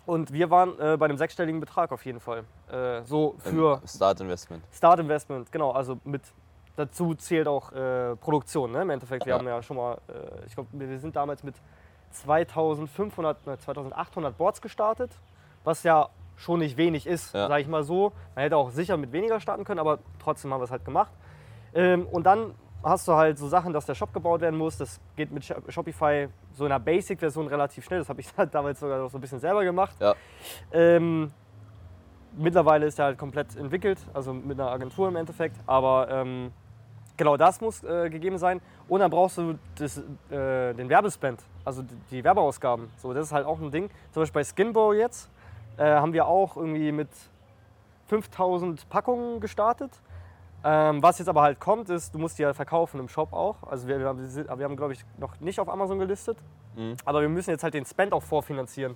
Und 0.09 0.33
wir 0.33 0.49
waren 0.49 0.71
äh, 0.79 0.97
bei 0.97 1.05
einem 1.05 1.17
sechsstelligen 1.17 1.59
Betrag 1.59 1.91
auf 1.91 2.03
jeden 2.03 2.19
Fall. 2.19 2.43
Äh, 2.71 3.03
so 3.03 3.35
für 3.37 3.79
Start 3.85 4.19
Investment. 4.19 4.63
Start 4.73 4.99
Investment, 4.99 5.51
genau. 5.51 5.69
Also 5.69 5.99
mit 6.03 6.23
dazu 6.75 7.13
zählt 7.13 7.47
auch 7.47 7.71
äh, 7.73 8.15
Produktion. 8.15 8.71
Ne? 8.71 8.81
Im 8.81 8.89
Endeffekt, 8.89 9.27
wir 9.27 9.33
Ja. 9.33 9.37
haben 9.37 9.45
ja 9.47 9.61
schon 9.61 9.77
mal, 9.77 9.99
äh, 10.07 10.45
ich 10.47 10.55
glaube, 10.55 10.69
wir 10.71 10.97
sind 10.97 11.15
damals 11.15 11.43
mit 11.43 11.53
2500, 12.11 13.45
ne, 13.45 13.59
2800 13.59 14.35
Boards 14.35 14.61
gestartet, 14.63 15.11
was 15.63 15.83
ja 15.83 16.09
schon 16.37 16.57
nicht 16.59 16.75
wenig 16.77 17.05
ist, 17.05 17.35
Ja. 17.35 17.47
sage 17.47 17.61
ich 17.61 17.67
mal 17.67 17.83
so. 17.83 18.11
Man 18.33 18.43
hätte 18.45 18.57
auch 18.57 18.71
sicher 18.71 18.97
mit 18.97 19.11
weniger 19.11 19.39
starten 19.39 19.63
können, 19.63 19.79
aber 19.79 19.99
trotzdem 20.17 20.51
haben 20.51 20.59
wir 20.61 20.65
es 20.65 20.71
halt 20.71 20.85
gemacht. 20.85 21.11
Ähm, 21.75 22.07
und 22.07 22.23
dann 22.23 22.55
hast 22.83 23.07
du 23.07 23.13
halt 23.13 23.37
so 23.37 23.47
Sachen, 23.47 23.73
dass 23.73 23.85
der 23.85 23.95
Shop 23.95 24.13
gebaut 24.13 24.41
werden 24.41 24.57
muss. 24.57 24.77
Das 24.77 24.99
geht 25.15 25.31
mit 25.31 25.43
Shop- 25.45 25.71
Shopify 25.71 26.27
so 26.53 26.65
in 26.65 26.69
der 26.69 26.79
Basic-Version 26.79 27.47
relativ 27.47 27.85
schnell. 27.85 27.99
Das 27.99 28.09
habe 28.09 28.21
ich 28.21 28.29
damals 28.51 28.79
sogar 28.79 28.99
noch 28.99 29.09
so 29.09 29.17
ein 29.17 29.21
bisschen 29.21 29.39
selber 29.39 29.63
gemacht. 29.63 29.95
Ja. 29.99 30.15
Ähm, 30.71 31.31
mittlerweile 32.37 32.85
ist 32.85 32.99
er 32.99 33.05
halt 33.05 33.17
komplett 33.17 33.55
entwickelt, 33.55 33.99
also 34.13 34.33
mit 34.33 34.59
einer 34.59 34.69
Agentur 34.71 35.07
im 35.07 35.15
Endeffekt. 35.15 35.57
Aber 35.65 36.07
ähm, 36.09 36.51
genau 37.17 37.35
das 37.37 37.59
muss 37.61 37.83
äh, 37.83 38.09
gegeben 38.09 38.37
sein. 38.37 38.61
Und 38.87 39.01
dann 39.01 39.11
brauchst 39.11 39.37
du 39.37 39.59
das, 39.77 39.97
äh, 40.31 40.73
den 40.73 40.89
Werbespend, 40.89 41.41
also 41.65 41.81
die, 41.83 41.95
die 42.11 42.23
Werbeausgaben. 42.23 42.89
So, 42.97 43.13
das 43.13 43.27
ist 43.27 43.33
halt 43.33 43.45
auch 43.45 43.59
ein 43.59 43.71
Ding. 43.71 43.89
Zum 44.11 44.21
Beispiel 44.21 44.39
bei 44.39 44.43
Skinbow 44.43 44.93
jetzt 44.93 45.29
äh, 45.77 45.83
haben 45.85 46.13
wir 46.13 46.27
auch 46.27 46.55
irgendwie 46.55 46.91
mit 46.91 47.09
5000 48.07 48.89
Packungen 48.89 49.39
gestartet. 49.39 49.91
Ähm, 50.63 51.01
was 51.01 51.19
jetzt 51.19 51.29
aber 51.29 51.41
halt 51.41 51.59
kommt, 51.59 51.89
ist, 51.89 52.13
du 52.13 52.19
musst 52.19 52.37
die 52.37 52.41
ja 52.43 52.53
verkaufen 52.53 52.99
im 52.99 53.07
Shop 53.07 53.31
auch. 53.31 53.55
Also 53.69 53.87
wir, 53.87 53.99
wir 53.99 54.07
haben, 54.07 54.19
wir 54.35 54.65
haben 54.65 54.75
glaube 54.75 54.93
ich, 54.93 55.05
noch 55.17 55.39
nicht 55.39 55.59
auf 55.59 55.69
Amazon 55.69 55.99
gelistet. 55.99 56.37
Mhm. 56.75 56.95
Aber 57.05 57.21
wir 57.21 57.29
müssen 57.29 57.51
jetzt 57.51 57.63
halt 57.63 57.73
den 57.73 57.85
Spend 57.85 58.11
auch 58.13 58.23
vorfinanzieren. 58.23 58.95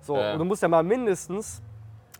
So, 0.00 0.16
Ja. 0.16 0.32
und 0.32 0.38
du 0.38 0.44
musst 0.44 0.62
ja 0.62 0.68
mal 0.68 0.82
mindestens, 0.82 1.60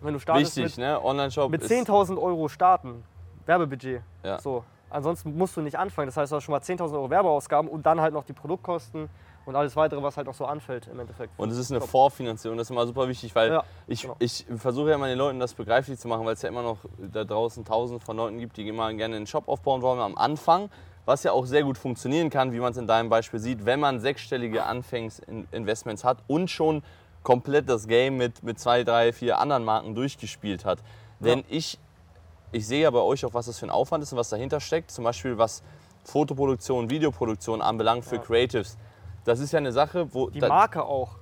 wenn 0.01 0.15
du 0.15 0.19
startest, 0.21 0.57
Wichtig, 0.57 0.77
mit, 0.79 0.85
ne? 0.87 1.03
Online-Shop 1.03 1.51
mit 1.51 1.63
ist 1.63 1.71
10.000 1.71 2.21
Euro 2.21 2.49
starten. 2.49 3.05
Werbebudget. 3.47 4.03
Ja. 4.23 4.39
So. 4.39 4.65
Ansonsten 4.91 5.37
musst 5.37 5.57
du 5.57 5.63
nicht 5.63 5.79
anfangen. 5.79 6.07
Das 6.09 6.17
heißt, 6.17 6.31
du 6.33 6.37
hast 6.37 6.45
schon 6.45 6.53
mal 6.53 6.61
10.000 6.61 6.93
Euro 6.95 7.09
Werbeausgaben 7.09 7.71
und 7.71 7.87
dann 7.87 8.01
halt 8.01 8.13
noch 8.13 8.25
die 8.25 8.33
Produktkosten 8.35 9.09
und 9.47 9.57
alles 9.57 9.75
weitere, 9.77 10.03
was 10.03 10.17
halt 10.17 10.27
noch 10.27 10.35
so 10.35 10.45
anfällt 10.45 10.87
im 10.87 11.01
Endeffekt. 11.01 11.33
Und 11.37 11.51
es 11.51 11.59
ist 11.59 11.71
eine 11.71 11.81
Top. 11.81 11.89
Vorfinanzierung, 11.91 12.57
das 12.59 12.67
ist 12.67 12.71
immer 12.71 12.87
super 12.87 13.09
wichtig, 13.09 13.35
weil 13.35 13.51
Ja, 13.53 13.65
ich, 13.87 14.03
genau. 14.03 14.17
ich 14.19 14.47
versuche 14.57 14.91
ja 14.91 14.95
immer 14.97 15.09
den 15.09 15.19
Leuten 15.19 15.41
das 15.41 15.55
begreiflich 15.55 15.99
zu 15.99 16.09
machen, 16.09 16.25
weil 16.25 16.35
es 16.35 16.43
ja 16.43 16.49
immer 16.49 16.63
noch 16.63 16.79
da 16.99 17.25
draußen 17.25 17.65
tausend 17.65 18.03
von 18.05 18.17
Leuten 18.17 18.39
gibt, 18.39 18.57
die 18.57 18.69
immer 18.69 18.93
gerne 18.95 19.17
einen 19.17 19.27
Shop 19.27 19.49
aufbauen 19.49 19.83
wollen 19.83 20.01
am 20.01 20.17
Anfang, 20.17 20.71
was 21.05 21.25
ja 21.25 21.33
auch 21.33 21.47
sehr 21.47 21.65
gut 21.65 21.79
funktionieren 21.79 22.31
kann, 22.31 22.53
wie 22.53 22.61
man 22.61 22.71
es 22.73 22.77
in 22.79 22.87
deinem 22.87 23.09
Beispiel 23.09 23.41
sieht, 23.41 23.65
wenn 23.67 23.81
man 23.81 23.99
sechsstellige 24.01 24.65
Anfangsinvestments 24.65 26.05
hat 26.05 26.19
und 26.29 26.49
schon 26.51 26.83
komplett 27.23 27.69
das 27.69 27.87
Game 27.87 28.17
mit, 28.17 28.43
mit 28.43 28.59
zwei, 28.59 28.85
drei, 28.85 29.13
vier 29.13 29.39
anderen 29.39 29.65
Marken 29.65 29.95
durchgespielt 29.95 30.65
hat. 30.65 30.79
Denn 31.21 31.45
ich, 31.49 31.79
ich 32.51 32.67
sehe 32.67 32.83
ja 32.83 32.91
bei 32.91 32.99
euch 33.01 33.25
auch, 33.25 33.35
was 33.35 33.47
das 33.47 33.59
für 33.59 33.67
ein 33.67 33.71
Aufwand 33.71 34.03
ist 34.03 34.13
und 34.13 34.19
was 34.19 34.29
dahinter 34.29 34.61
steckt, 34.61 34.91
zum 34.91 35.05
Beispiel 35.05 35.39
was 35.39 35.63
Fotoproduktion, 36.05 36.91
Videoproduktion 36.91 37.63
anbelangt 37.63 38.05
für 38.05 38.17
Ja. 38.17 38.23
Creatives. 38.23 38.77
Das 39.25 39.41
ist 39.41 39.53
ja 39.53 39.59
eine 39.59 39.73
Sache, 39.73 40.13
wo 40.13 40.31
Die 40.31 40.41
Marke 40.41 40.85
auch. 40.85 41.17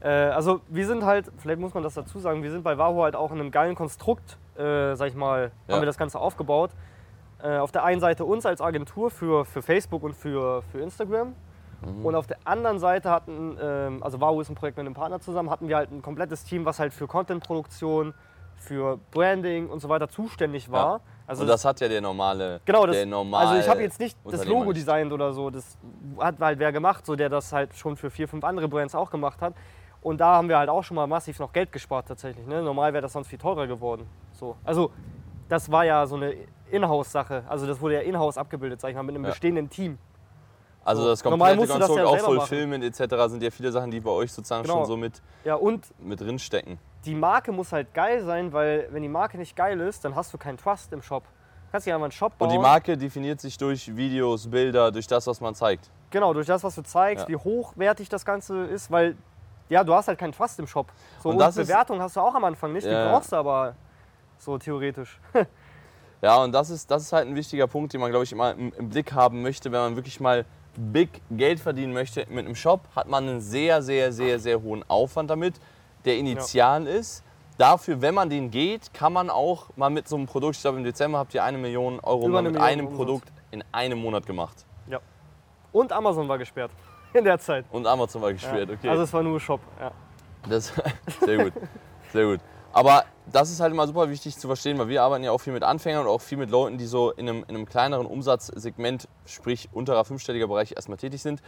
Äh, 0.00 0.08
also 0.08 0.60
wir 0.68 0.86
sind 0.86 1.04
halt, 1.04 1.30
vielleicht 1.38 1.60
muss 1.60 1.74
man 1.74 1.82
das 1.82 1.94
dazu 1.94 2.18
sagen, 2.18 2.42
wir 2.42 2.50
sind 2.50 2.62
bei 2.64 2.76
Wahoo 2.78 3.02
halt 3.02 3.14
auch 3.16 3.30
in 3.32 3.40
einem 3.40 3.50
geilen 3.50 3.74
Konstrukt, 3.74 4.38
äh, 4.56 4.94
sag 4.94 5.08
ich 5.08 5.14
mal, 5.14 5.52
Ja. 5.66 5.74
haben 5.74 5.82
wir 5.82 5.86
das 5.86 5.98
Ganze 5.98 6.18
aufgebaut. 6.18 6.70
Äh, 7.42 7.58
auf 7.58 7.72
der 7.72 7.84
einen 7.84 8.00
Seite 8.00 8.24
uns 8.24 8.46
als 8.46 8.60
Agentur 8.60 9.10
für, 9.10 9.44
für 9.44 9.62
Facebook 9.62 10.02
und 10.02 10.14
für, 10.14 10.62
für 10.62 10.78
Instagram. 10.80 11.34
Mhm. 11.84 12.06
Und 12.06 12.14
auf 12.14 12.26
der 12.26 12.38
anderen 12.44 12.78
Seite 12.78 13.10
hatten, 13.10 13.56
ähm, 13.60 14.02
also 14.02 14.20
Wahoo 14.20 14.40
ist 14.40 14.48
ein 14.48 14.54
Projekt 14.54 14.76
mit 14.76 14.86
einem 14.86 14.94
Partner 14.94 15.20
zusammen, 15.20 15.50
hatten 15.50 15.68
wir 15.68 15.76
halt 15.76 15.90
ein 15.90 16.02
komplettes 16.02 16.44
Team, 16.44 16.64
was 16.64 16.78
halt 16.78 16.92
für 16.92 17.06
Contentproduktion, 17.08 18.14
für 18.62 18.98
Branding 19.10 19.68
und 19.68 19.80
so 19.80 19.88
weiter 19.88 20.08
zuständig 20.08 20.70
war. 20.70 20.96
Ja. 20.96 21.00
Also 21.26 21.42
und 21.42 21.48
das 21.48 21.64
hat 21.64 21.80
ja 21.80 21.88
der 21.88 22.00
normale. 22.00 22.60
Genau, 22.64 22.86
das, 22.86 22.96
der 22.96 23.06
normale 23.06 23.48
also 23.48 23.60
ich 23.60 23.68
habe 23.68 23.82
jetzt 23.82 24.00
nicht 24.00 24.16
das 24.24 24.44
Logo 24.44 24.72
designt 24.72 25.12
oder 25.12 25.32
so. 25.32 25.50
Das 25.50 25.76
hat 26.18 26.38
halt 26.40 26.58
wer 26.58 26.72
gemacht, 26.72 27.04
so 27.06 27.16
der 27.16 27.28
das 27.28 27.52
halt 27.52 27.74
schon 27.74 27.96
für 27.96 28.10
vier, 28.10 28.28
fünf 28.28 28.44
andere 28.44 28.68
Brands 28.68 28.94
auch 28.94 29.10
gemacht 29.10 29.40
hat. 29.40 29.54
Und 30.00 30.20
da 30.20 30.34
haben 30.34 30.48
wir 30.48 30.58
halt 30.58 30.68
auch 30.68 30.82
schon 30.82 30.96
mal 30.96 31.06
massiv 31.06 31.38
noch 31.38 31.52
Geld 31.52 31.70
gespart 31.70 32.08
tatsächlich. 32.08 32.46
Ne? 32.46 32.60
Normal 32.62 32.92
wäre 32.92 33.02
das 33.02 33.12
sonst 33.12 33.28
viel 33.28 33.38
teurer 33.38 33.66
geworden. 33.66 34.06
So. 34.32 34.56
Also 34.64 34.90
das 35.48 35.70
war 35.70 35.84
ja 35.84 36.06
so 36.06 36.16
eine 36.16 36.34
Inhouse-Sache. 36.70 37.44
Also 37.48 37.66
das 37.66 37.80
wurde 37.80 37.94
ja 37.94 38.00
Inhouse 38.00 38.36
abgebildet, 38.36 38.80
sag 38.80 38.90
ich 38.90 38.96
mal, 38.96 39.02
mit 39.04 39.14
einem 39.14 39.24
Ja. 39.24 39.30
bestehenden 39.30 39.70
Team. 39.70 39.98
Also 40.84 41.02
So. 41.02 41.08
das 41.08 41.22
komplette 41.22 41.54
du 41.54 41.60
das 41.66 41.70
Konstrukt, 41.70 41.98
ja 42.00 42.06
auch 42.06 42.12
machen. 42.14 42.24
Fulfillment 42.24 42.82
etc. 42.84 43.14
sind 43.28 43.42
ja 43.42 43.50
viele 43.50 43.70
Sachen, 43.70 43.90
die 43.92 44.00
bei 44.00 44.10
euch 44.10 44.32
sozusagen 44.32 44.64
Genau. 44.64 44.78
schon 44.78 44.86
so 44.86 44.96
mit, 44.96 45.22
Ja, 45.44 45.54
und 45.54 45.86
mit 46.00 46.20
drinstecken. 46.20 46.78
Die 47.04 47.14
Marke 47.14 47.52
muss 47.52 47.72
halt 47.72 47.92
geil 47.94 48.22
sein, 48.24 48.52
weil 48.52 48.88
wenn 48.90 49.02
die 49.02 49.08
Marke 49.08 49.36
nicht 49.38 49.56
geil 49.56 49.80
ist, 49.80 50.04
dann 50.04 50.14
hast 50.14 50.32
du 50.32 50.38
keinen 50.38 50.56
Trust 50.58 50.92
im 50.92 51.02
Shop. 51.02 51.24
Du 51.24 51.72
kannst 51.72 51.86
ja 51.86 51.94
einfach 51.94 52.04
einen 52.04 52.12
Shop 52.12 52.36
bauen. 52.38 52.48
Und 52.48 52.54
die 52.54 52.58
Marke 52.60 52.96
definiert 52.96 53.40
sich 53.40 53.56
durch 53.58 53.94
Videos, 53.96 54.48
Bilder, 54.48 54.92
durch 54.92 55.06
das, 55.06 55.26
was 55.26 55.40
man 55.40 55.54
zeigt. 55.54 55.90
Genau, 56.10 56.32
durch 56.34 56.46
das, 56.46 56.62
was 56.62 56.74
du 56.74 56.82
zeigst, 56.82 57.24
Ja. 57.24 57.28
wie 57.28 57.36
hochwertig 57.36 58.08
das 58.08 58.24
Ganze 58.24 58.64
ist, 58.66 58.90
weil 58.90 59.16
ja, 59.68 59.82
du 59.82 59.94
hast 59.94 60.06
halt 60.08 60.18
keinen 60.18 60.32
Trust 60.32 60.58
im 60.58 60.66
Shop. 60.66 60.92
So, 61.22 61.30
Und 61.30 61.38
das 61.38 61.56
ist- 61.56 61.66
Bewertung 61.68 62.00
hast 62.02 62.14
du 62.16 62.20
auch 62.20 62.34
am 62.34 62.44
Anfang 62.44 62.72
nicht, 62.74 62.84
Ja, 62.86 63.04
die 63.06 63.10
brauchst 63.10 63.32
du 63.32 63.36
aber 63.36 63.74
so 64.38 64.58
theoretisch. 64.58 65.18
Ja, 66.24 66.36
und 66.36 66.52
das 66.52 66.70
ist, 66.70 66.88
das 66.88 67.02
ist 67.02 67.12
halt 67.12 67.26
ein 67.26 67.34
wichtiger 67.34 67.66
Punkt, 67.66 67.92
den 67.92 68.00
man, 68.00 68.10
glaube 68.12 68.22
ich, 68.22 68.30
immer 68.30 68.52
im, 68.52 68.72
im 68.74 68.90
Blick 68.90 69.12
haben 69.12 69.42
möchte, 69.42 69.72
wenn 69.72 69.80
man 69.80 69.96
wirklich 69.96 70.20
mal 70.20 70.44
big 70.76 71.20
Geld 71.32 71.58
verdienen 71.58 71.92
möchte 71.92 72.24
mit 72.30 72.46
einem 72.46 72.54
Shop, 72.54 72.82
hat 72.94 73.08
man 73.08 73.28
einen 73.28 73.40
sehr, 73.40 73.82
sehr, 73.82 74.12
sehr, 74.12 74.38
sehr 74.38 74.62
hohen 74.62 74.88
Aufwand 74.88 75.30
damit, 75.30 75.54
der 76.04 76.16
initial 76.16 76.86
ist. 76.86 77.24
Dafür, 77.58 78.00
wenn 78.00 78.14
man 78.14 78.30
den 78.30 78.50
geht, 78.50 78.92
kann 78.94 79.12
man 79.12 79.30
auch 79.30 79.68
mal 79.76 79.90
mit 79.90 80.08
so 80.08 80.16
einem 80.16 80.26
Produkt, 80.26 80.56
ich 80.56 80.62
glaube 80.62 80.78
im 80.78 80.84
Dezember 80.84 81.18
habt 81.18 81.34
ihr 81.34 81.44
eine 81.44 81.58
Million 81.58 82.00
Euro 82.00 82.24
eine 82.24 82.42
mit 82.42 82.52
Million 82.52 82.62
einem 82.62 82.86
Umsatz. 82.86 82.96
Produkt 82.96 83.32
in 83.50 83.62
einem 83.72 83.98
Monat 83.98 84.26
gemacht. 84.26 84.64
Ja. 84.88 85.00
Und 85.70 85.92
Amazon 85.92 86.28
war 86.28 86.38
gesperrt. 86.38 86.70
in 87.12 87.24
der 87.24 87.38
Zeit. 87.38 87.64
Und 87.70 87.86
Amazon 87.86 88.22
war 88.22 88.32
gesperrt, 88.32 88.70
okay. 88.70 88.88
Also 88.88 89.02
es 89.02 89.12
war 89.12 89.22
nur 89.22 89.38
Shop. 89.38 89.60
Ja. 89.78 89.92
Das, 90.48 90.72
sehr 91.20 91.44
gut, 91.44 91.52
sehr 92.12 92.24
gut. 92.24 92.40
Aber 92.72 93.04
das 93.30 93.50
ist 93.50 93.60
halt 93.60 93.72
immer 93.72 93.86
super 93.86 94.08
wichtig 94.08 94.36
zu 94.36 94.46
verstehen, 94.46 94.78
weil 94.78 94.88
wir 94.88 95.02
arbeiten 95.02 95.22
ja 95.24 95.30
auch 95.30 95.40
viel 95.40 95.52
mit 95.52 95.62
Anfängern 95.62 96.06
und 96.06 96.08
auch 96.08 96.20
viel 96.20 96.38
mit 96.38 96.50
Leuten, 96.50 96.78
die 96.78 96.86
so 96.86 97.10
in 97.10 97.28
einem, 97.28 97.44
in 97.46 97.54
einem 97.54 97.66
kleineren 97.66 98.06
Umsatzsegment, 98.06 99.08
sprich 99.26 99.68
unterer 99.72 100.04
fünfstelliger 100.04 100.48
Bereich 100.48 100.72
erstmal 100.72 100.96
tätig 100.96 101.22
sind. 101.22 101.42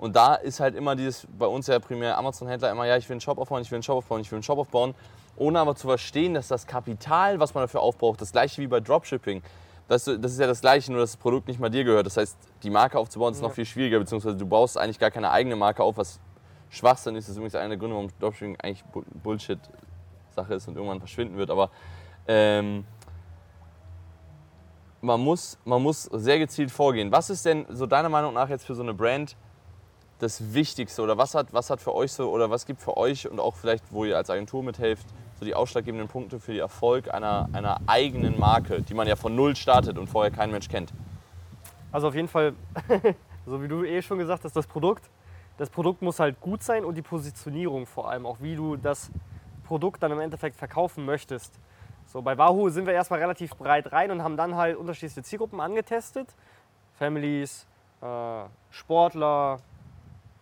Und 0.00 0.16
da 0.16 0.34
ist 0.34 0.60
halt 0.60 0.74
immer 0.74 0.96
dieses, 0.96 1.26
bei 1.38 1.46
uns 1.46 1.66
ja 1.66 1.78
primär 1.78 2.16
Amazon-Händler 2.16 2.70
immer, 2.70 2.86
ja, 2.86 2.96
ich 2.96 3.06
will 3.06 3.14
einen 3.14 3.20
Shop 3.20 3.36
aufbauen, 3.36 3.60
ich 3.60 3.70
will 3.70 3.76
einen 3.76 3.82
Shop 3.82 3.98
aufbauen, 3.98 4.22
ich 4.22 4.32
will 4.32 4.38
einen 4.38 4.42
Shop 4.42 4.58
aufbauen, 4.58 4.94
ohne 5.36 5.60
aber 5.60 5.76
zu 5.76 5.86
verstehen, 5.88 6.32
dass 6.32 6.48
das 6.48 6.66
Kapital, 6.66 7.38
was 7.38 7.52
man 7.52 7.64
dafür 7.64 7.82
aufbraucht, 7.82 8.18
das 8.18 8.32
gleiche 8.32 8.62
wie 8.62 8.66
bei 8.66 8.80
Dropshipping, 8.80 9.42
das, 9.88 10.04
das 10.04 10.32
ist 10.32 10.40
ja 10.40 10.46
das 10.46 10.62
gleiche, 10.62 10.90
nur 10.90 11.02
dass 11.02 11.12
das 11.12 11.16
Produkt 11.18 11.48
nicht 11.48 11.60
mal 11.60 11.68
dir 11.68 11.84
gehört. 11.84 12.06
Das 12.06 12.16
heißt, 12.16 12.38
die 12.62 12.70
Marke 12.70 12.98
aufzubauen 12.98 13.34
ist 13.34 13.42
noch 13.42 13.52
viel 13.52 13.66
schwieriger, 13.66 13.98
beziehungsweise 13.98 14.36
du 14.36 14.46
baust 14.46 14.78
eigentlich 14.78 14.98
gar 14.98 15.10
keine 15.10 15.30
eigene 15.30 15.54
Marke 15.54 15.82
auf, 15.82 15.98
was 15.98 16.18
Schwachsinn 16.70 17.14
ist. 17.14 17.26
Das 17.26 17.32
ist 17.32 17.36
übrigens 17.36 17.56
einer 17.56 17.68
der 17.68 17.76
Gründe, 17.76 17.94
warum 17.94 18.08
Dropshipping 18.20 18.56
eigentlich 18.62 18.82
Bullshit-Sache 19.22 20.54
ist 20.54 20.66
und 20.66 20.76
irgendwann 20.76 21.00
verschwinden 21.00 21.36
wird. 21.36 21.50
Aber 21.50 21.68
ähm, 22.26 22.86
man, 25.02 25.20
muss, 25.20 25.58
man 25.66 25.82
muss 25.82 26.04
sehr 26.04 26.38
gezielt 26.38 26.70
vorgehen. 26.70 27.12
Was 27.12 27.28
ist 27.28 27.44
denn 27.44 27.66
so 27.68 27.84
deiner 27.84 28.08
Meinung 28.08 28.32
nach 28.32 28.48
jetzt 28.48 28.64
für 28.64 28.74
so 28.74 28.82
eine 28.82 28.94
Brand 28.94 29.36
das 30.20 30.54
Wichtigste 30.54 31.02
oder 31.02 31.18
was 31.18 31.34
hat, 31.34 31.52
was 31.52 31.70
hat 31.70 31.80
für 31.80 31.94
euch 31.94 32.12
so 32.12 32.30
oder 32.30 32.50
was 32.50 32.66
gibt 32.66 32.80
für 32.80 32.96
euch 32.96 33.28
und 33.28 33.40
auch 33.40 33.56
vielleicht, 33.56 33.84
wo 33.90 34.04
ihr 34.04 34.16
als 34.16 34.30
Agentur 34.30 34.62
mithelft, 34.62 35.06
so 35.38 35.44
die 35.44 35.54
ausschlaggebenden 35.54 36.08
Punkte 36.08 36.38
für 36.38 36.52
den 36.52 36.60
Erfolg 36.60 37.12
einer, 37.12 37.48
einer 37.52 37.80
eigenen 37.86 38.38
Marke, 38.38 38.82
die 38.82 38.94
man 38.94 39.08
ja 39.08 39.16
von 39.16 39.34
null 39.34 39.56
startet 39.56 39.98
und 39.98 40.08
vorher 40.08 40.30
kein 40.30 40.50
Mensch 40.50 40.68
kennt? 40.68 40.92
Also 41.90 42.08
auf 42.08 42.14
jeden 42.14 42.28
Fall, 42.28 42.52
so 43.46 43.62
wie 43.62 43.68
du 43.68 43.82
eh 43.84 44.02
schon 44.02 44.18
gesagt 44.18 44.44
hast, 44.44 44.54
das 44.54 44.66
Produkt. 44.66 45.08
Das 45.56 45.70
Produkt 45.70 46.02
muss 46.02 46.20
halt 46.20 46.40
gut 46.40 46.62
sein 46.62 46.84
und 46.84 46.94
die 46.94 47.02
Positionierung 47.02 47.86
vor 47.86 48.10
allem, 48.10 48.26
auch 48.26 48.36
wie 48.40 48.56
du 48.56 48.76
das 48.76 49.10
Produkt 49.64 50.02
dann 50.02 50.12
im 50.12 50.20
Endeffekt 50.20 50.56
verkaufen 50.56 51.04
möchtest. 51.04 51.58
So, 52.06 52.22
bei 52.22 52.36
Wahoo 52.36 52.70
sind 52.70 52.86
wir 52.86 52.92
erstmal 52.92 53.20
relativ 53.20 53.56
breit 53.56 53.92
rein 53.92 54.10
und 54.10 54.22
haben 54.22 54.36
dann 54.36 54.56
halt 54.56 54.76
unterschiedliche 54.76 55.22
Zielgruppen 55.22 55.60
angetestet. 55.60 56.28
Families, 56.98 57.66
äh, 58.02 58.42
Sportler, 58.70 59.60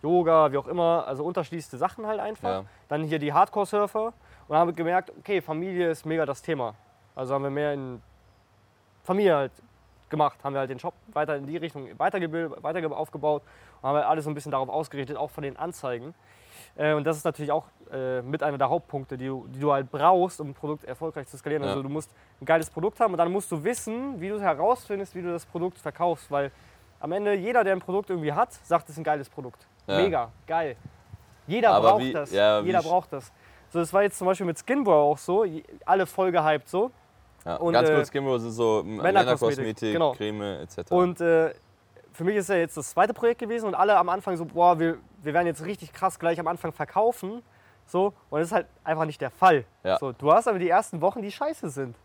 Yoga, 0.01 0.51
wie 0.51 0.57
auch 0.57 0.67
immer, 0.67 1.05
also 1.07 1.23
unterschiedlichste 1.23 1.77
Sachen 1.77 2.07
halt 2.07 2.19
einfach. 2.19 2.49
Ja. 2.49 2.65
Dann 2.87 3.03
hier 3.03 3.19
die 3.19 3.33
Hardcore-Surfer 3.33 4.13
und 4.47 4.57
haben 4.57 4.75
gemerkt, 4.75 5.11
okay, 5.17 5.41
Familie 5.41 5.89
ist 5.89 6.05
mega 6.05 6.25
das 6.25 6.41
Thema. 6.41 6.75
Also 7.15 7.33
haben 7.33 7.43
wir 7.43 7.49
mehr 7.49 7.73
in 7.73 8.01
Familie 9.03 9.35
halt 9.35 9.51
gemacht, 10.09 10.39
haben 10.43 10.53
wir 10.53 10.59
halt 10.59 10.69
den 10.69 10.79
Shop 10.79 10.93
weiter 11.13 11.35
in 11.35 11.45
die 11.45 11.57
Richtung 11.57 11.87
weitergebildet, 11.97 12.63
weiter 12.63 12.97
aufgebaut 12.97 13.43
und 13.81 13.89
haben 13.89 13.95
halt 13.95 14.05
alles 14.05 14.23
so 14.25 14.31
ein 14.31 14.33
bisschen 14.33 14.51
darauf 14.51 14.69
ausgerichtet, 14.69 15.17
auch 15.17 15.29
von 15.29 15.43
den 15.43 15.57
Anzeigen. 15.57 16.13
Äh, 16.75 16.93
und 16.93 17.03
das 17.03 17.17
ist 17.17 17.25
natürlich 17.25 17.51
auch 17.51 17.65
äh, 17.91 18.21
mit 18.21 18.41
einer 18.43 18.57
der 18.57 18.69
Hauptpunkte, 18.69 19.17
die 19.17 19.27
du, 19.27 19.47
die 19.49 19.59
du 19.59 19.71
halt 19.71 19.91
brauchst, 19.91 20.39
um 20.39 20.49
ein 20.49 20.53
Produkt 20.53 20.83
erfolgreich 20.85 21.27
zu 21.27 21.37
skalieren. 21.37 21.63
Ja. 21.63 21.69
Also 21.69 21.83
du 21.83 21.89
musst 21.89 22.13
ein 22.41 22.45
geiles 22.45 22.69
Produkt 22.69 22.99
haben 22.99 23.13
und 23.13 23.17
dann 23.17 23.31
musst 23.31 23.51
du 23.51 23.63
wissen, 23.63 24.19
wie 24.19 24.29
du 24.29 24.39
herausfindest, 24.39 25.13
wie 25.15 25.21
du 25.21 25.31
das 25.31 25.45
Produkt 25.45 25.77
verkaufst, 25.77 26.31
weil 26.31 26.51
am 26.99 27.11
Ende 27.11 27.33
jeder, 27.33 27.63
der 27.63 27.73
ein 27.73 27.79
Produkt 27.79 28.09
irgendwie 28.09 28.33
hat, 28.33 28.53
sagt, 28.53 28.85
es 28.85 28.91
ist 28.91 28.97
ein 28.97 29.03
geiles 29.03 29.29
Produkt. 29.29 29.67
Ja. 29.89 29.97
Mega, 29.97 30.31
geil. 30.47 30.75
Jeder 31.47 31.71
Aber 31.71 31.91
braucht 31.91 32.03
wie- 32.03 32.13
das. 32.13 32.31
ja, 32.31 32.59
jeder 32.61 32.81
braucht 32.81 33.11
das. 33.13 33.31
So, 33.69 33.79
das 33.79 33.91
war 33.93 34.03
jetzt 34.03 34.17
zum 34.17 34.27
Beispiel 34.27 34.45
mit 34.45 34.57
Skinbro 34.57 35.11
auch 35.11 35.17
so, 35.17 35.45
alle 35.85 36.05
voll 36.05 36.31
gehypt 36.31 36.67
so. 36.69 36.91
Ja. 37.45 37.55
Und, 37.55 37.73
Ganz 37.73 37.89
äh, 37.89 37.95
kurz, 37.95 38.07
Skimbo 38.09 38.35
ist 38.35 38.43
so 38.43 38.83
Männerkosmetik, 38.83 39.03
Männerkosmetik, 39.03 39.93
genau. 39.93 40.11
Creme 40.13 40.61
etc. 40.61 40.91
Und 40.91 41.21
äh, 41.21 41.53
für 42.11 42.23
mich 42.23 42.35
ist 42.35 42.49
ja 42.49 42.55
jetzt 42.55 42.75
das 42.77 42.89
zweite 42.91 43.13
Projekt 43.13 43.39
gewesen 43.39 43.67
und 43.67 43.75
alle 43.75 43.97
am 43.97 44.09
Anfang 44.09 44.35
so, 44.35 44.45
boah, 44.45 44.77
wir, 44.79 44.97
wir 45.23 45.33
werden 45.33 45.47
jetzt 45.47 45.63
richtig 45.63 45.93
krass 45.93 46.19
gleich 46.19 46.39
am 46.39 46.47
Anfang 46.47 46.71
verkaufen. 46.73 47.41
So, 47.85 48.13
und 48.29 48.39
das 48.39 48.49
ist 48.49 48.53
halt 48.53 48.67
einfach 48.83 49.05
nicht 49.05 49.21
der 49.21 49.31
Fall. 49.31 49.65
Ja. 49.83 49.97
So, 49.97 50.11
du 50.11 50.31
hast 50.31 50.47
aber 50.47 50.59
die 50.59 50.69
ersten 50.69 51.01
Wochen, 51.01 51.21
die 51.21 51.31
scheiße 51.31 51.69
sind. 51.69 51.95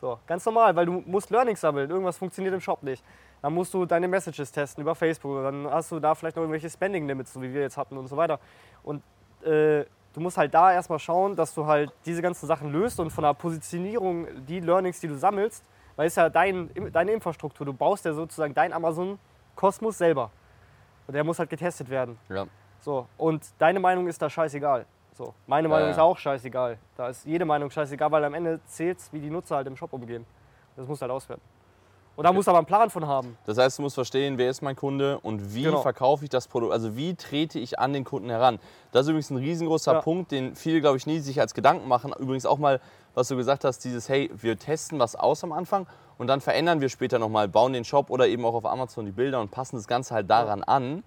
So, 0.00 0.18
ganz 0.26 0.44
normal, 0.44 0.74
weil 0.74 0.86
du 0.86 1.02
musst 1.06 1.30
Learnings 1.30 1.60
sammeln. 1.60 1.88
Irgendwas 1.90 2.18
funktioniert 2.18 2.54
im 2.54 2.60
Shop 2.60 2.82
nicht. 2.82 3.04
Dann 3.44 3.52
musst 3.52 3.74
du 3.74 3.84
deine 3.84 4.08
Messages 4.08 4.50
testen 4.50 4.80
über 4.80 4.94
Facebook. 4.94 5.42
Dann 5.42 5.66
hast 5.70 5.92
du 5.92 6.00
da 6.00 6.14
vielleicht 6.14 6.34
noch 6.34 6.42
irgendwelche 6.44 6.70
Spending 6.70 7.06
Limits, 7.06 7.34
so 7.34 7.42
wie 7.42 7.52
wir 7.52 7.60
jetzt 7.60 7.76
hatten 7.76 7.98
und 7.98 8.06
so 8.06 8.16
weiter. 8.16 8.40
Und 8.82 9.02
äh, 9.42 9.84
du 10.14 10.20
musst 10.20 10.38
halt 10.38 10.54
da 10.54 10.72
erstmal 10.72 10.98
schauen, 10.98 11.36
dass 11.36 11.52
du 11.52 11.66
halt 11.66 11.92
diese 12.06 12.22
ganzen 12.22 12.46
Sachen 12.46 12.72
löst 12.72 12.98
und 13.00 13.10
von 13.10 13.22
der 13.22 13.34
Positionierung 13.34 14.46
die 14.46 14.60
Learnings, 14.60 14.98
die 14.98 15.08
du 15.08 15.18
sammelst, 15.18 15.62
weil 15.94 16.06
es 16.06 16.14
ja 16.14 16.30
dein, 16.30 16.70
deine 16.90 17.12
Infrastruktur, 17.12 17.66
du 17.66 17.74
baust 17.74 18.06
ja 18.06 18.14
sozusagen 18.14 18.54
dein 18.54 18.72
Amazon-Kosmos 18.72 19.98
selber. 19.98 20.30
Und 21.06 21.12
der 21.12 21.22
muss 21.22 21.38
halt 21.38 21.50
getestet 21.50 21.90
werden. 21.90 22.18
ja. 22.30 22.46
So, 22.80 23.06
und 23.18 23.44
deine 23.58 23.78
Meinung 23.78 24.06
ist 24.08 24.22
da 24.22 24.30
scheißegal. 24.30 24.86
So, 25.12 25.34
meine 25.46 25.68
Ja, 25.68 25.74
Meinung 25.74 25.88
ja. 25.88 25.92
ist 25.92 25.98
auch 25.98 26.16
scheißegal. 26.16 26.78
Da 26.96 27.08
ist 27.10 27.26
jede 27.26 27.44
Meinung 27.44 27.68
scheißegal, 27.70 28.10
weil 28.10 28.24
am 28.24 28.32
Ende 28.32 28.58
zählt 28.68 28.98
wie 29.12 29.20
die 29.20 29.28
Nutzer 29.28 29.56
halt 29.56 29.66
im 29.66 29.76
Shop 29.76 29.92
umgehen. 29.92 30.24
Das 30.76 30.88
muss 30.88 31.02
halt 31.02 31.10
auswerten. 31.10 31.42
Und 32.16 32.24
da 32.24 32.32
muss 32.32 32.46
aber 32.46 32.58
einen 32.58 32.66
Plan 32.66 32.90
von 32.90 33.06
haben. 33.08 33.36
Das 33.44 33.58
heißt, 33.58 33.78
du 33.78 33.82
musst 33.82 33.96
verstehen, 33.96 34.38
wer 34.38 34.48
ist 34.48 34.62
mein 34.62 34.76
Kunde 34.76 35.18
und 35.20 35.54
wie 35.54 35.64
Genau. 35.64 35.82
verkaufe 35.82 36.22
ich 36.24 36.30
das 36.30 36.46
Produkt, 36.46 36.72
also 36.72 36.96
wie 36.96 37.14
trete 37.16 37.58
ich 37.58 37.80
an 37.80 37.92
den 37.92 38.04
Kunden 38.04 38.30
heran. 38.30 38.60
Das 38.92 39.02
ist 39.02 39.08
übrigens 39.08 39.30
ein 39.30 39.38
riesengroßer 39.38 39.94
Ja. 39.94 40.00
Punkt, 40.00 40.30
den 40.30 40.54
viele, 40.54 40.80
glaube 40.80 40.96
ich, 40.96 41.06
nie 41.06 41.18
sich 41.18 41.40
als 41.40 41.54
Gedanken 41.54 41.88
machen. 41.88 42.12
Übrigens 42.18 42.46
auch 42.46 42.58
mal, 42.58 42.80
was 43.14 43.28
du 43.28 43.36
gesagt 43.36 43.64
hast, 43.64 43.80
dieses, 43.84 44.08
hey, 44.08 44.30
wir 44.34 44.56
testen 44.58 44.98
was 45.00 45.16
aus 45.16 45.42
am 45.42 45.52
Anfang 45.52 45.88
und 46.16 46.28
dann 46.28 46.40
verändern 46.40 46.80
wir 46.80 46.88
später 46.88 47.18
nochmal, 47.18 47.48
bauen 47.48 47.72
den 47.72 47.84
Shop 47.84 48.10
oder 48.10 48.28
eben 48.28 48.44
auch 48.44 48.54
auf 48.54 48.64
Amazon 48.66 49.06
die 49.06 49.12
Bilder 49.12 49.40
und 49.40 49.50
passen 49.50 49.74
das 49.76 49.88
Ganze 49.88 50.14
halt 50.14 50.30
daran 50.30 50.62
an. 50.62 51.02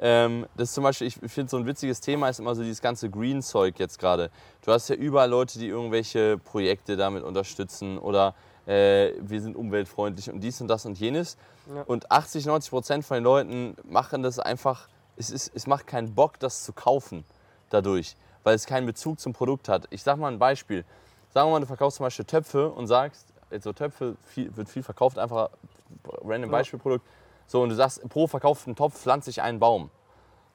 Ähm, 0.00 0.46
das 0.56 0.70
ist 0.70 0.74
zum 0.74 0.82
Beispiel, 0.82 1.06
ich 1.06 1.14
finde 1.32 1.50
so 1.50 1.56
ein 1.58 1.66
witziges 1.66 2.00
Thema 2.00 2.28
ist 2.28 2.40
immer 2.40 2.56
so 2.56 2.62
dieses 2.62 2.82
ganze 2.82 3.08
Green-Zeug 3.08 3.78
jetzt 3.78 4.00
gerade. 4.00 4.30
Du 4.64 4.72
hast 4.72 4.88
ja 4.88 4.96
überall 4.96 5.30
Leute, 5.30 5.60
die 5.60 5.68
irgendwelche 5.68 6.38
Projekte 6.38 6.96
damit 6.96 7.22
unterstützen 7.22 7.98
oder 7.98 8.34
äh, 8.66 9.12
wir 9.20 9.40
sind 9.40 9.56
umweltfreundlich 9.56 10.30
und 10.30 10.40
dies 10.40 10.60
und 10.60 10.68
das 10.68 10.86
und 10.86 10.98
jenes. 10.98 11.36
Ja. 11.74 11.82
Und 11.82 12.10
80, 12.10 12.46
90 12.46 12.70
Prozent 12.70 13.04
von 13.04 13.16
den 13.16 13.24
Leuten 13.24 13.76
machen 13.84 14.22
das 14.22 14.38
einfach, 14.38 14.88
es, 15.16 15.30
ist, 15.30 15.52
es 15.54 15.66
macht 15.66 15.86
keinen 15.86 16.14
Bock, 16.14 16.38
das 16.38 16.64
zu 16.64 16.72
kaufen 16.72 17.24
dadurch, 17.70 18.16
weil 18.44 18.54
es 18.54 18.66
keinen 18.66 18.86
Bezug 18.86 19.20
zum 19.20 19.32
Produkt 19.32 19.68
hat. 19.68 19.86
Ich 19.90 20.02
sag 20.02 20.16
mal 20.18 20.30
ein 20.30 20.38
Beispiel. 20.38 20.84
Sagen 21.30 21.48
wir 21.48 21.52
mal, 21.52 21.60
du 21.60 21.66
verkaufst 21.66 21.96
zum 21.96 22.04
Beispiel 22.04 22.24
Töpfe 22.24 22.68
und 22.70 22.86
sagst, 22.86 23.26
jetzt 23.50 23.64
so 23.64 23.72
Töpfe 23.72 24.16
viel, 24.26 24.54
wird 24.56 24.68
viel 24.68 24.82
verkauft, 24.82 25.18
einfach 25.18 25.50
random. 26.22 26.50
Beispielprodukt. 26.50 27.06
So, 27.46 27.62
und 27.62 27.68
du 27.70 27.74
sagst, 27.74 28.06
pro 28.08 28.26
verkauften 28.26 28.74
Topf 28.76 28.98
pflanze 29.00 29.30
ich 29.30 29.42
einen 29.42 29.58
Baum. 29.58 29.90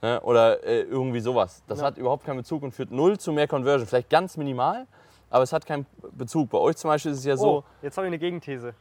Ne? 0.02 0.22
Oder 0.22 0.64
äh, 0.64 0.82
irgendwie 0.82 1.20
sowas. 1.20 1.64
Das 1.68 1.80
Ja. 1.80 1.86
hat 1.86 1.98
überhaupt 1.98 2.26
keinen 2.26 2.38
Bezug 2.38 2.62
und 2.64 2.72
führt 2.72 2.92
null 2.92 3.20
zu 3.20 3.32
mehr 3.32 3.48
Conversion. 3.48 3.88
Vielleicht 3.88 4.10
ganz 4.10 4.38
minimal, 4.38 4.86
aber 5.30 5.44
es 5.44 5.54
hat 5.54 5.66
keinen 5.66 5.86
Bezug. 6.12 6.50
Bei 6.50 6.58
euch 6.58 6.78
zum 6.78 6.90
Beispiel 6.90 7.12
ist 7.12 7.20
es 7.20 7.26
ja 7.26 7.34
Oh, 7.36 7.38
so. 7.38 7.64
jetzt 7.82 7.98
habe 7.98 8.08
ich 8.08 8.10
eine 8.10 8.20
Gegenthese. 8.20 8.74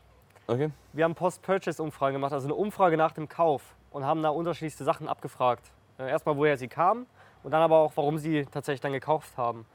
Okay. 0.47 0.71
Wir 0.93 1.05
haben 1.05 1.15
Post-Purchase-Umfragen 1.15 2.15
gemacht, 2.15 2.33
also 2.33 2.47
eine 2.47 2.55
Umfrage 2.55 2.97
nach 2.97 3.13
dem 3.13 3.29
Kauf 3.29 3.63
und 3.91 4.05
haben 4.05 4.23
da 4.23 4.29
unterschiedlichste 4.31 4.85
Sachen 4.85 5.09
abgefragt. 5.09 5.71
Äh, 5.99 6.09
erstmal, 6.11 6.37
woher 6.37 6.57
sie 6.57 6.69
kamen 6.69 7.07
und 7.43 7.51
dann 7.51 7.63
aber 7.63 7.79
auch, 7.79 7.93
warum 7.97 8.19
sie 8.19 8.45
tatsächlich 8.47 8.81
dann 8.81 8.93
gekauft 8.93 9.37
haben. 9.37 9.67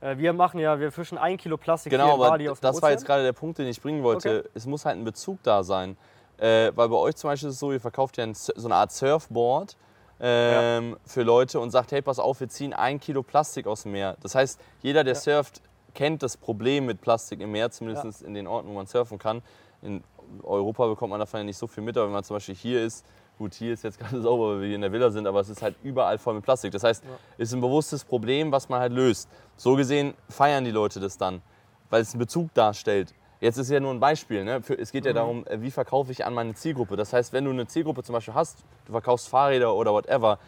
Äh, 0.00 0.16
wir 0.18 0.32
machen 0.32 0.58
ja, 0.58 0.80
wir 0.80 0.90
fischen 0.90 1.18
ein 1.18 1.36
Kilo 1.36 1.56
Plastik 1.56 1.92
hier 1.92 1.98
Genau, 1.98 2.14
in 2.14 2.20
aber 2.20 2.30
Bali 2.30 2.48
aus 2.48 2.58
dem 2.60 2.62
das 2.62 2.82
war 2.82 2.90
jetzt 2.90 3.02
Ozean. 3.02 3.06
gerade 3.06 3.22
der 3.24 3.32
Punkt, 3.32 3.58
den 3.58 3.66
ich 3.68 3.80
bringen 3.80 4.02
wollte. 4.02 4.40
Okay. 4.40 4.48
Es 4.54 4.66
muss 4.66 4.84
halt 4.84 4.96
ein 4.96 5.04
Bezug 5.04 5.38
da 5.42 5.62
sein. 5.62 5.96
Äh, 6.38 6.72
weil 6.74 6.88
bei 6.88 6.96
euch 6.96 7.16
zum 7.16 7.30
Beispiel 7.30 7.48
ist 7.48 7.54
es 7.56 7.60
so, 7.60 7.72
ihr 7.72 7.80
verkauft 7.80 8.16
ja 8.16 8.24
ein, 8.24 8.34
so 8.34 8.52
eine 8.64 8.74
Art 8.76 8.92
Surfboard 8.92 9.76
ähm, 10.20 10.96
für 11.04 11.22
Leute 11.22 11.60
und 11.60 11.70
sagt, 11.70 11.92
hey, 11.92 12.02
pass 12.02 12.18
auf, 12.18 12.40
wir 12.40 12.48
ziehen 12.48 12.72
ein 12.72 12.98
Kilo 13.00 13.22
Plastik 13.22 13.66
aus 13.66 13.82
dem 13.84 13.92
Meer. 13.92 14.16
Das 14.22 14.34
heißt, 14.34 14.60
jeder, 14.82 15.04
der 15.04 15.14
Ja. 15.14 15.20
surft, 15.20 15.62
kennt 15.98 16.22
das 16.22 16.36
Problem 16.36 16.86
mit 16.86 17.00
Plastik 17.00 17.40
im 17.40 17.50
Meer, 17.50 17.72
zumindest 17.72 18.22
in 18.22 18.32
den 18.32 18.46
Orten, 18.46 18.68
wo 18.68 18.74
man 18.74 18.86
surfen 18.86 19.18
kann. 19.18 19.42
In 19.82 20.04
Europa 20.44 20.86
bekommt 20.86 21.10
man 21.10 21.18
davon 21.18 21.40
ja 21.40 21.44
nicht 21.44 21.56
so 21.56 21.66
viel 21.66 21.82
mit, 21.82 21.96
aber 21.96 22.06
wenn 22.06 22.12
man 22.12 22.22
zum 22.22 22.36
Beispiel 22.36 22.54
hier 22.54 22.84
ist, 22.84 23.04
gut, 23.36 23.52
hier 23.54 23.72
ist 23.72 23.82
jetzt 23.82 23.98
gerade 23.98 24.22
sauber, 24.22 24.50
weil 24.50 24.60
wir 24.60 24.66
hier 24.68 24.76
in 24.76 24.82
der 24.82 24.92
Villa 24.92 25.10
sind, 25.10 25.26
aber 25.26 25.40
es 25.40 25.48
ist 25.48 25.60
halt 25.60 25.74
überall 25.82 26.18
voll 26.18 26.34
mit 26.34 26.44
Plastik. 26.44 26.70
Das 26.70 26.84
heißt, 26.84 27.02
es 27.36 27.48
ist 27.48 27.52
ein 27.52 27.60
bewusstes 27.60 28.04
Problem, 28.04 28.52
was 28.52 28.68
man 28.68 28.78
halt 28.78 28.92
löst. 28.92 29.28
So 29.56 29.74
gesehen 29.74 30.14
feiern 30.28 30.64
die 30.64 30.70
Leute 30.70 31.00
das 31.00 31.18
dann, 31.18 31.42
weil 31.90 32.02
es 32.02 32.12
einen 32.12 32.20
Bezug 32.20 32.54
darstellt. 32.54 33.12
Jetzt 33.40 33.56
ist 33.56 33.68
ja 33.68 33.80
nur 33.80 33.92
ein 33.92 33.98
Beispiel. 33.98 34.44
Ne? 34.44 34.62
Für, 34.62 34.78
es 34.78 34.92
geht 34.92 35.04
ja 35.04 35.12
darum, 35.12 35.44
äh, 35.48 35.60
wie 35.60 35.72
verkaufe 35.72 36.12
ich 36.12 36.24
an 36.24 36.32
meine 36.32 36.54
Zielgruppe. 36.54 36.94
Das 36.94 37.12
heißt, 37.12 37.32
wenn 37.32 37.44
du 37.44 37.50
eine 37.50 37.66
Zielgruppe 37.66 38.04
zum 38.04 38.12
Beispiel 38.12 38.34
hast, 38.34 38.58
du 38.84 38.92
verkaufst 38.92 39.28
Fahrräder 39.28 39.74
oder 39.74 39.92
whatever, 39.92 40.38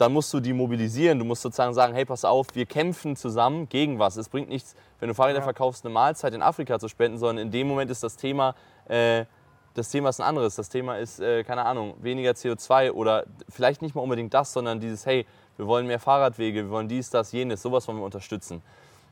dann 0.00 0.14
musst 0.14 0.32
du 0.32 0.40
die 0.40 0.54
mobilisieren. 0.54 1.18
Du 1.18 1.26
musst 1.26 1.42
sozusagen 1.42 1.74
sagen, 1.74 1.92
hey, 1.94 2.06
pass 2.06 2.24
auf, 2.24 2.46
wir 2.54 2.64
kämpfen 2.64 3.16
zusammen 3.16 3.68
gegen 3.68 3.98
was. 3.98 4.16
Es 4.16 4.30
bringt 4.30 4.48
nichts, 4.48 4.74
wenn 4.98 5.08
du 5.08 5.14
Fahrräder 5.14 5.40
Ja. 5.40 5.44
verkaufst, 5.44 5.84
eine 5.84 5.92
Mahlzeit 5.92 6.32
in 6.32 6.40
Afrika 6.40 6.78
zu 6.78 6.88
spenden, 6.88 7.18
sondern 7.18 7.46
in 7.46 7.50
dem 7.50 7.68
Moment 7.68 7.90
ist 7.90 8.02
das 8.02 8.16
Thema, 8.16 8.54
äh, 8.88 9.26
das 9.74 9.90
Thema 9.90 10.08
ist 10.08 10.18
ein 10.18 10.26
anderes. 10.26 10.56
Das 10.56 10.70
Thema 10.70 10.96
ist, 10.96 11.20
äh, 11.20 11.44
keine 11.44 11.66
Ahnung, 11.66 11.94
weniger 12.00 12.30
CO2 12.30 12.92
oder 12.92 13.24
vielleicht 13.50 13.82
nicht 13.82 13.94
mal 13.94 14.00
unbedingt 14.00 14.32
das, 14.32 14.54
sondern 14.54 14.80
dieses, 14.80 15.04
hey, 15.04 15.26
wir 15.58 15.66
wollen 15.66 15.86
mehr 15.86 16.00
Fahrradwege, 16.00 16.64
wir 16.64 16.70
wollen 16.70 16.88
dies, 16.88 17.10
das, 17.10 17.32
jenes, 17.32 17.60
sowas 17.60 17.86
wollen 17.86 17.98
wir 17.98 18.04
unterstützen. 18.04 18.62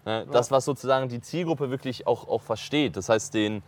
Ne? 0.07 0.27
Das, 0.33 0.51
was 0.51 0.65
sozusagen 0.65 1.11
die 1.11 1.21
Zielgruppe 1.21 1.69
wirklich 1.69 2.07
auch, 2.07 2.27
auch 2.27 2.41
versteht. 2.41 2.97
Das 2.97 3.11
heißt, 3.11 3.35
den, 3.35 3.63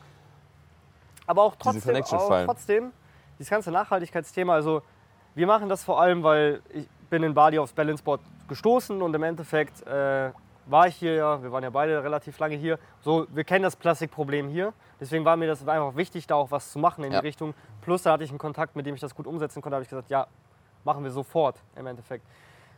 Aber 1.27 1.43
auch 1.43 1.55
trotzdem, 1.59 2.03
auch 2.03 2.45
trotzdem, 2.47 2.93
dieses 3.39 3.51
ganze 3.51 3.71
Nachhaltigkeitsthema, 3.71 4.55
also 4.55 4.81
wir 5.35 5.47
machen 5.47 5.69
das 5.69 5.85
vor 5.85 6.01
allem, 6.01 6.23
weil 6.23 6.63
ich 6.73 6.87
bin 7.11 7.23
in 7.23 7.35
Bali 7.35 7.59
aufs 7.59 7.73
Balanceboard 7.73 8.21
gestoßen 8.49 9.03
und 9.03 9.13
im 9.15 9.23
Endeffekt 9.23 9.87
äh, 9.87 10.31
war 10.67 10.87
ich 10.87 10.95
hier 10.97 11.15
ja, 11.15 11.43
wir 11.43 11.51
waren 11.51 11.65
ja 11.65 11.71
beide 11.71 12.03
relativ 12.03 12.39
lange 12.39 12.55
hier. 12.57 12.79
So, 13.01 13.27
wir 13.31 13.45
kennen 13.45 13.65
das 13.65 13.75
Plastikproblem 13.77 14.49
hier. 14.49 14.73
Deswegen 15.01 15.25
war 15.25 15.37
mir 15.37 15.49
das 15.49 15.67
einfach 15.67 15.97
wichtig, 15.97 16.27
da 16.27 16.37
auch 16.37 16.51
was 16.51 16.71
zu 16.71 16.79
machen 16.79 17.03
in 17.05 17.13
Ja. 17.13 17.21
die 17.21 17.27
Richtung. 17.27 17.55
Plus 17.81 18.03
da 18.03 18.13
hatte 18.13 18.25
ich 18.25 18.31
einen 18.31 18.39
Kontakt, 18.39 18.77
mit 18.77 18.87
dem 18.87 18.95
ich 18.95 19.01
das 19.01 19.15
gut 19.15 19.27
umsetzen 19.27 19.61
konnte. 19.63 19.71
Da 19.73 19.77
habe 19.77 19.83
ich 19.83 19.89
gesagt, 19.91 20.11
ja, 20.11 20.27
machen 20.85 21.03
wir 21.03 21.11
sofort 21.11 21.57
im 21.77 21.87
Endeffekt. 21.87 22.25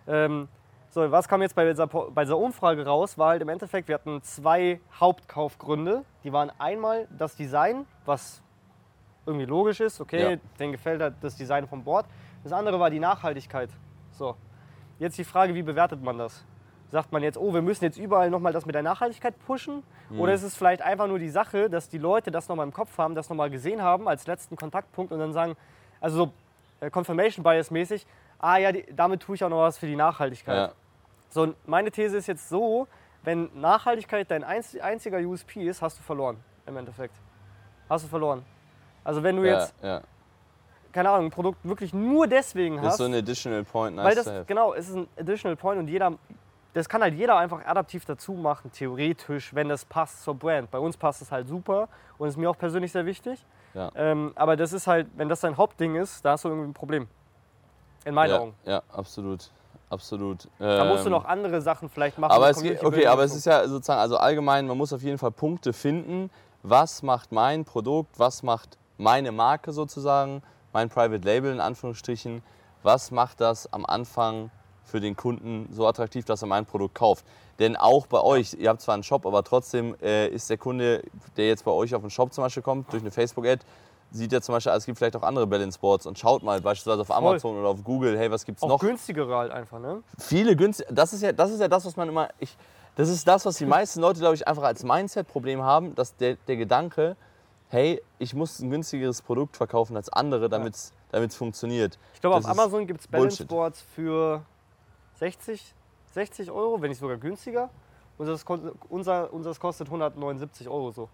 Ähm, 0.06 0.48
so, 0.90 1.10
was 1.10 1.28
kam 1.28 1.42
jetzt 1.42 1.54
bei 1.54 1.68
dieser, 1.68 1.86
bei 1.86 2.24
dieser 2.24 2.36
Umfrage 2.38 2.84
raus? 2.86 3.18
War 3.18 3.30
halt 3.30 3.42
im 3.42 3.48
Endeffekt, 3.48 3.88
wir 3.88 3.94
hatten 3.94 4.22
zwei 4.22 4.80
Hauptkaufgründe. 4.98 6.04
Die 6.24 6.32
waren 6.32 6.50
einmal 6.58 7.06
das 7.18 7.36
Design, 7.36 7.86
was 8.04 8.42
irgendwie 9.26 9.46
logisch 9.46 9.80
ist, 9.80 10.00
okay, 10.00 10.32
Ja. 10.32 10.38
denen 10.58 10.72
gefällt 10.72 11.00
halt 11.00 11.14
das 11.20 11.36
Design 11.36 11.66
vom 11.68 11.84
Board. 11.84 12.06
Das 12.42 12.52
andere 12.52 12.80
war 12.80 12.90
die 12.90 12.98
Nachhaltigkeit. 13.00 13.70
So, 14.22 14.36
jetzt 15.00 15.18
die 15.18 15.24
Frage, 15.24 15.52
wie 15.56 15.64
bewertet 15.64 16.00
man 16.00 16.16
das? 16.16 16.44
Sagt 16.92 17.10
man 17.10 17.24
jetzt, 17.24 17.36
oh, 17.36 17.52
wir 17.52 17.60
müssen 17.60 17.82
jetzt 17.82 17.98
überall 17.98 18.30
nochmal 18.30 18.52
das 18.52 18.66
mit 18.66 18.74
der 18.76 18.84
Nachhaltigkeit 18.84 19.34
pushen? 19.46 19.82
Oder 20.16 20.32
ist 20.34 20.44
es 20.44 20.54
vielleicht 20.54 20.80
einfach 20.80 21.08
nur 21.08 21.18
die 21.18 21.28
Sache, 21.28 21.68
dass 21.68 21.88
die 21.88 21.98
Leute 21.98 22.30
das 22.30 22.48
nochmal 22.48 22.64
im 22.66 22.72
Kopf 22.72 22.96
haben, 22.98 23.16
das 23.16 23.28
nochmal 23.28 23.50
gesehen 23.50 23.82
haben 23.82 24.06
als 24.06 24.28
letzten 24.28 24.54
Kontaktpunkt 24.54 25.10
und 25.10 25.18
dann 25.18 25.32
sagen, 25.32 25.56
also 26.00 26.26
so 26.26 26.32
äh, 26.80 26.88
Confirmation 26.88 27.42
Bias 27.42 27.72
mäßig, 27.72 28.06
ah 28.38 28.58
ja, 28.58 28.70
die, 28.70 28.84
damit 28.94 29.22
tue 29.22 29.34
ich 29.34 29.42
auch 29.42 29.48
noch 29.48 29.62
was 29.62 29.76
für 29.78 29.86
die 29.86 29.96
Nachhaltigkeit. 29.96 30.56
Ja. 30.56 30.72
So, 31.28 31.52
meine 31.66 31.90
These 31.90 32.16
ist 32.18 32.28
jetzt 32.28 32.48
so, 32.48 32.86
wenn 33.24 33.50
Nachhaltigkeit 33.60 34.30
dein 34.30 34.44
einz- 34.44 34.78
einziger 34.78 35.18
USP 35.18 35.66
ist, 35.66 35.82
hast 35.82 35.98
du 35.98 36.02
verloren 36.04 36.36
im 36.66 36.76
Endeffekt. 36.76 37.16
Hast 37.90 38.04
du 38.04 38.08
verloren. 38.08 38.44
Also 39.02 39.24
wenn 39.24 39.34
du 39.34 39.42
Ja, 39.44 39.54
jetzt, 39.54 39.74
ja. 39.82 40.02
Keine 40.92 41.10
Ahnung, 41.10 41.26
ein 41.26 41.30
Produkt 41.30 41.64
wirklich 41.64 41.92
nur 41.94 42.26
deswegen 42.26 42.76
Das 42.76 42.84
ist 42.84 42.90
hast, 42.92 42.98
so 42.98 43.04
ein 43.04 43.14
additional 43.14 43.64
point, 43.64 43.96
nice 43.96 44.04
weil 44.04 44.14
to 44.14 44.22
das, 44.22 44.32
have. 44.32 44.44
genau, 44.46 44.74
es 44.74 44.88
ist 44.88 44.96
ein 44.96 45.08
additional 45.18 45.56
point 45.56 45.78
und 45.80 45.88
jeder, 45.88 46.12
das 46.74 46.88
kann 46.88 47.02
halt 47.02 47.14
jeder 47.14 47.36
einfach 47.36 47.64
adaptiv 47.64 48.04
dazu 48.04 48.32
machen, 48.32 48.70
theoretisch, 48.72 49.54
wenn 49.54 49.68
das 49.68 49.84
passt 49.84 50.22
zur 50.22 50.34
Brand. 50.34 50.70
Bei 50.70 50.78
uns 50.78 50.96
passt 50.96 51.22
es 51.22 51.30
halt 51.32 51.48
super 51.48 51.88
und 52.18 52.28
ist 52.28 52.36
mir 52.36 52.48
auch 52.50 52.58
persönlich 52.58 52.92
sehr 52.92 53.06
wichtig. 53.06 53.44
Ja. 53.74 53.90
Ähm, 53.94 54.32
aber 54.34 54.56
das 54.56 54.72
ist 54.72 54.86
halt, 54.86 55.08
wenn 55.16 55.28
das 55.28 55.40
dein 55.40 55.56
Hauptding 55.56 55.96
ist, 55.96 56.24
da 56.24 56.32
hast 56.32 56.44
du 56.44 56.48
irgendwie 56.48 56.68
ein 56.70 56.74
Problem. 56.74 57.08
In 58.04 58.14
meinen 58.14 58.30
ja, 58.30 58.38
Augen. 58.38 58.54
ja, 58.64 58.82
absolut. 58.92 59.50
Absolut. 59.88 60.48
Da 60.58 60.84
musst 60.86 61.04
du 61.04 61.08
Ähm, 61.08 61.12
noch 61.12 61.26
andere 61.26 61.60
Sachen 61.60 61.90
vielleicht 61.90 62.18
machen. 62.18 62.32
Aber 62.32 62.48
es, 62.48 62.62
geht- 62.62 62.82
okay, 62.82 63.06
aber 63.06 63.24
es 63.24 63.34
ist 63.36 63.44
ja 63.44 63.68
sozusagen, 63.68 64.00
also 64.00 64.16
allgemein, 64.16 64.66
man 64.66 64.78
muss 64.78 64.92
auf 64.94 65.02
jeden 65.02 65.18
Fall 65.18 65.30
Punkte 65.30 65.74
finden. 65.74 66.30
Was 66.62 67.02
macht 67.02 67.30
mein 67.32 67.66
Produkt, 67.66 68.18
was 68.18 68.42
macht 68.42 68.78
meine 68.96 69.32
Marke 69.32 69.72
sozusagen, 69.72 70.42
mein 70.72 70.88
Private 70.88 71.26
Label 71.26 71.52
in 71.52 71.60
Anführungsstrichen, 71.60 72.42
was 72.82 73.10
macht 73.10 73.40
das 73.40 73.72
am 73.72 73.86
Anfang 73.86 74.50
für 74.84 75.00
den 75.00 75.16
Kunden 75.16 75.68
so 75.70 75.86
attraktiv, 75.86 76.24
dass 76.24 76.42
er 76.42 76.48
mein 76.48 76.66
Produkt 76.66 76.94
kauft? 76.94 77.24
Denn 77.58 77.76
auch 77.76 78.06
bei 78.06 78.20
euch, 78.20 78.54
ihr 78.54 78.68
habt 78.68 78.80
zwar 78.80 78.94
einen 78.94 79.02
Shop, 79.02 79.26
aber 79.26 79.44
trotzdem 79.44 79.94
äh, 80.02 80.28
ist 80.28 80.50
der 80.50 80.58
Kunde, 80.58 81.02
der 81.36 81.48
jetzt 81.48 81.64
bei 81.64 81.70
euch 81.70 81.94
auf 81.94 82.00
den 82.00 82.10
Shop 82.10 82.32
zum 82.32 82.42
Beispiel 82.42 82.62
kommt, 82.62 82.92
durch 82.92 83.02
eine 83.02 83.10
Facebook-Ad, 83.10 83.64
sieht 84.10 84.32
er 84.32 84.42
zum 84.42 84.54
Beispiel, 84.54 84.72
ah, 84.72 84.76
es 84.76 84.84
gibt 84.84 84.98
vielleicht 84.98 85.16
auch 85.16 85.22
andere 85.22 85.46
Balance 85.46 85.78
Boards 85.78 86.06
und 86.06 86.18
schaut 86.18 86.42
mal 86.42 86.60
beispielsweise 86.60 87.02
auf 87.02 87.10
Amazon 87.10 87.56
oder 87.58 87.68
auf 87.68 87.82
Google, 87.82 88.18
hey, 88.18 88.30
was 88.30 88.44
gibt's 88.44 88.62
Auch 88.62 88.68
noch? 88.68 88.80
günstigere 88.80 89.36
halt 89.36 89.52
einfach, 89.52 89.78
ne? 89.78 90.02
viele 90.18 90.56
günstig. 90.56 90.86
Das 90.90 91.12
ist 91.12 91.22
ja 91.22 91.32
das, 91.32 91.50
ist 91.50 91.60
ja 91.60 91.68
das 91.68 91.84
was 91.84 91.96
man 91.96 92.08
immer. 92.08 92.28
Ich, 92.38 92.56
das 92.96 93.08
ist 93.08 93.26
das, 93.26 93.46
was 93.46 93.56
die 93.56 93.64
meisten 93.64 94.00
Leute, 94.00 94.20
glaube 94.20 94.34
ich, 94.34 94.46
einfach 94.46 94.64
als 94.64 94.84
Mindset-Problem 94.84 95.62
haben, 95.62 95.94
dass 95.94 96.14
der, 96.16 96.36
der 96.46 96.56
Gedanke, 96.56 97.16
hey, 97.72 98.02
ich 98.18 98.34
muss 98.34 98.60
ein 98.60 98.70
günstigeres 98.70 99.22
Produkt 99.22 99.56
verkaufen 99.56 99.96
als 99.96 100.10
andere, 100.10 100.50
damit 100.50 100.74
es 100.74 101.36
funktioniert. 101.36 101.98
Ich 102.12 102.20
glaube, 102.20 102.36
auf 102.36 102.42
ist 102.44 102.50
Amazon 102.50 102.86
gibt 102.86 103.00
es 103.00 103.08
Balance. 103.08 103.44
Boards 103.46 103.80
für 103.94 104.42
60, 105.14 105.74
60 106.12 106.50
Euro, 106.50 106.82
wenn 106.82 106.90
nicht 106.90 106.98
sogar 106.98 107.16
günstiger. 107.16 107.70
Unseres, 108.18 108.44
unser, 108.90 109.32
unseres 109.32 109.58
kostet 109.58 109.88
179 109.88 110.68
Euro 110.68 110.90
so. 110.90 111.08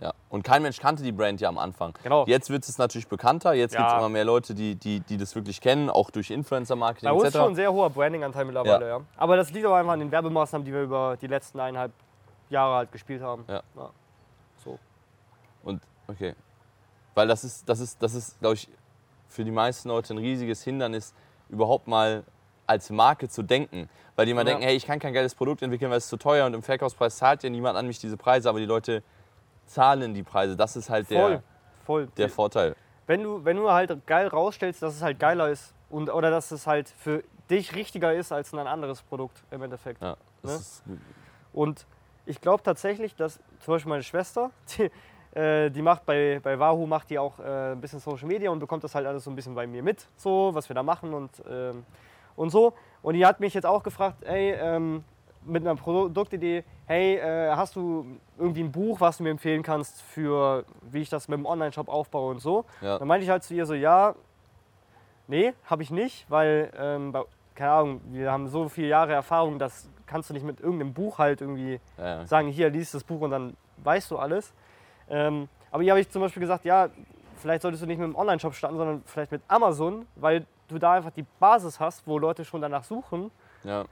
Ja. 0.00 0.14
Und 0.30 0.42
kein 0.44 0.62
Mensch 0.62 0.80
kannte 0.80 1.02
die 1.02 1.12
Brand 1.12 1.42
ja 1.42 1.50
am 1.50 1.58
Anfang. 1.58 1.92
Genau. 2.02 2.24
Jetzt 2.26 2.48
wird 2.48 2.66
es 2.66 2.78
natürlich 2.78 3.08
bekannter, 3.08 3.52
jetzt 3.52 3.74
Ja. 3.74 3.80
gibt 3.80 3.92
es 3.92 3.98
immer 3.98 4.08
mehr 4.08 4.24
Leute, 4.24 4.54
die, 4.54 4.76
die, 4.76 5.00
die 5.00 5.18
das 5.18 5.34
wirklich 5.34 5.60
kennen, 5.60 5.90
auch 5.90 6.10
durch 6.10 6.30
Influencer-Marketing 6.30 7.10
uns 7.10 7.24
etc. 7.24 7.36
schon 7.36 7.48
ein 7.52 7.54
sehr 7.54 7.72
hoher 7.72 7.90
Branding-Anteil 7.90 8.46
mittlerweile, 8.46 8.88
ja. 8.88 9.00
Aber 9.16 9.36
das 9.36 9.52
liegt 9.52 9.66
aber 9.66 9.76
einfach 9.76 9.92
an 9.92 10.00
den 10.00 10.10
Werbemaßnahmen, 10.10 10.64
die 10.64 10.72
wir 10.72 10.82
über 10.82 11.18
die 11.20 11.26
letzten 11.26 11.60
eineinhalb 11.60 11.92
Jahre 12.48 12.76
halt 12.76 12.92
gespielt 12.92 13.20
haben. 13.20 13.44
Ja. 13.46 13.62
So. 13.74 13.90
Und 15.66 15.82
okay. 16.08 16.34
Weil 17.14 17.28
das 17.28 17.44
ist, 17.44 17.68
das 17.68 17.80
ist, 17.80 18.02
das 18.02 18.14
ist, 18.14 18.38
glaube 18.40 18.54
ich, 18.54 18.68
für 19.28 19.44
die 19.44 19.50
meisten 19.50 19.88
Leute 19.88 20.14
ein 20.14 20.18
riesiges 20.18 20.62
Hindernis, 20.62 21.12
überhaupt 21.48 21.88
mal 21.88 22.24
als 22.66 22.90
Marke 22.90 23.28
zu 23.28 23.42
denken. 23.42 23.88
Weil 24.14 24.26
die 24.26 24.32
immer 24.32 24.42
Ja. 24.42 24.46
denken, 24.46 24.62
hey, 24.62 24.76
ich 24.76 24.86
kann 24.86 24.98
kein 24.98 25.12
geiles 25.12 25.34
Produkt 25.34 25.62
entwickeln, 25.62 25.90
weil 25.90 25.98
es 25.98 26.08
zu 26.08 26.16
teuer 26.16 26.46
und 26.46 26.54
im 26.54 26.62
Verkaufspreis 26.62 27.16
zahlt 27.16 27.42
ja 27.42 27.50
niemand 27.50 27.76
an 27.76 27.86
mich 27.86 27.98
diese 27.98 28.16
Preise, 28.16 28.48
aber 28.48 28.58
die 28.58 28.66
Leute 28.66 29.02
zahlen 29.66 30.14
die 30.14 30.22
Preise. 30.22 30.56
Das 30.56 30.76
ist 30.76 30.88
halt 30.90 31.06
Voll. 31.08 31.30
der, 31.30 31.42
Voll. 31.84 32.06
der 32.16 32.28
Vorteil. 32.28 32.74
wenn, 33.06 33.22
du, 33.22 33.44
wenn 33.44 33.56
du 33.56 33.70
halt 33.70 34.06
geil 34.06 34.28
rausstellst, 34.28 34.82
dass 34.82 34.94
es 34.94 35.02
halt 35.02 35.18
geiler 35.18 35.48
ist 35.50 35.74
und, 35.90 36.10
oder 36.10 36.30
dass 36.30 36.50
es 36.50 36.66
halt 36.66 36.88
für 36.88 37.22
dich 37.50 37.74
richtiger 37.74 38.14
ist 38.14 38.32
als 38.32 38.52
ein 38.52 38.66
anderes 38.66 39.02
Produkt 39.02 39.42
im 39.50 39.62
Endeffekt. 39.62 40.02
Ja, 40.02 40.16
Ne? 40.42 40.60
Und 41.52 41.86
ich 42.24 42.40
glaube 42.40 42.62
tatsächlich, 42.62 43.16
dass 43.16 43.40
zum 43.60 43.74
Beispiel 43.74 43.90
meine 43.90 44.02
Schwester, 44.02 44.50
die, 44.78 44.90
die 45.70 45.82
macht 45.82 46.06
bei, 46.06 46.40
bei 46.42 46.58
Wahoo 46.58 46.86
macht 46.86 47.10
die 47.10 47.18
auch 47.18 47.38
äh, 47.38 47.72
ein 47.72 47.80
bisschen 47.80 48.00
Social 48.00 48.26
Media 48.26 48.50
und 48.50 48.58
bekommt 48.58 48.82
das 48.84 48.94
halt 48.94 49.06
alles 49.06 49.24
so 49.24 49.30
ein 49.30 49.36
bisschen 49.36 49.54
bei 49.54 49.66
mir 49.66 49.82
mit, 49.82 50.06
so 50.16 50.50
was 50.54 50.68
wir 50.68 50.74
da 50.74 50.82
machen 50.82 51.12
und, 51.12 51.30
ähm, 51.50 51.84
und 52.36 52.50
so. 52.50 52.72
Und 53.02 53.14
die 53.14 53.26
hat 53.26 53.40
mich 53.40 53.52
jetzt 53.54 53.66
auch 53.66 53.82
gefragt, 53.82 54.24
ey, 54.24 54.52
ähm, 54.52 55.04
mit 55.44 55.62
einer 55.62 55.76
Produktidee, 55.76 56.64
hey, 56.86 57.16
äh, 57.16 57.50
hast 57.54 57.76
du 57.76 58.06
irgendwie 58.38 58.62
ein 58.64 58.72
Buch, 58.72 59.00
was 59.00 59.18
du 59.18 59.22
mir 59.22 59.30
empfehlen 59.30 59.62
kannst 59.62 60.02
für, 60.02 60.64
wie 60.90 61.02
ich 61.02 61.08
das 61.08 61.28
mit 61.28 61.38
dem 61.38 61.46
Online-Shop 61.46 61.88
aufbaue 61.88 62.30
und 62.32 62.40
so. 62.40 62.64
ja. 62.80 62.98
Dann 62.98 63.06
meinte 63.06 63.24
ich 63.24 63.30
halt 63.30 63.44
zu 63.44 63.54
ihr 63.54 63.66
so, 63.66 63.74
ja, 63.74 64.14
nee, 65.28 65.52
habe 65.66 65.82
ich 65.82 65.90
nicht, 65.90 66.28
weil, 66.30 66.72
ähm, 66.78 67.12
bei, 67.12 67.22
keine 67.54 67.70
Ahnung, 67.70 68.00
wir 68.10 68.32
haben 68.32 68.48
so 68.48 68.68
viele 68.68 68.88
Jahre 68.88 69.12
Erfahrung, 69.12 69.58
das 69.58 69.88
kannst 70.06 70.30
du 70.30 70.34
nicht 70.34 70.44
mit 70.44 70.60
irgendeinem 70.60 70.92
Buch 70.92 71.18
halt 71.18 71.40
irgendwie 71.40 71.80
Ja, 71.98 72.04
ja. 72.20 72.26
sagen, 72.26 72.48
hier, 72.48 72.70
liest 72.70 72.94
das 72.94 73.04
Buch 73.04 73.20
und 73.20 73.30
dann 73.30 73.56
weißt 73.84 74.10
du 74.10 74.18
alles. 74.18 74.52
Ähm, 75.08 75.48
aber 75.70 75.82
hier 75.82 75.92
habe 75.92 76.00
ich 76.00 76.08
zum 76.10 76.22
Beispiel 76.22 76.40
gesagt, 76.40 76.64
ja, 76.64 76.88
vielleicht 77.36 77.62
solltest 77.62 77.82
du 77.82 77.86
nicht 77.86 77.98
mit 77.98 78.08
dem 78.08 78.16
Online-Shop 78.16 78.54
starten, 78.54 78.76
sondern 78.76 79.02
vielleicht 79.04 79.32
mit 79.32 79.42
Amazon, 79.48 80.06
weil 80.16 80.46
du 80.68 80.78
da 80.78 80.94
einfach 80.94 81.10
die 81.10 81.24
Basis 81.38 81.78
hast, 81.78 82.06
wo 82.06 82.18
Leute 82.18 82.44
schon 82.44 82.60
danach 82.60 82.84
suchen 82.84 83.30
ja. 83.64 83.84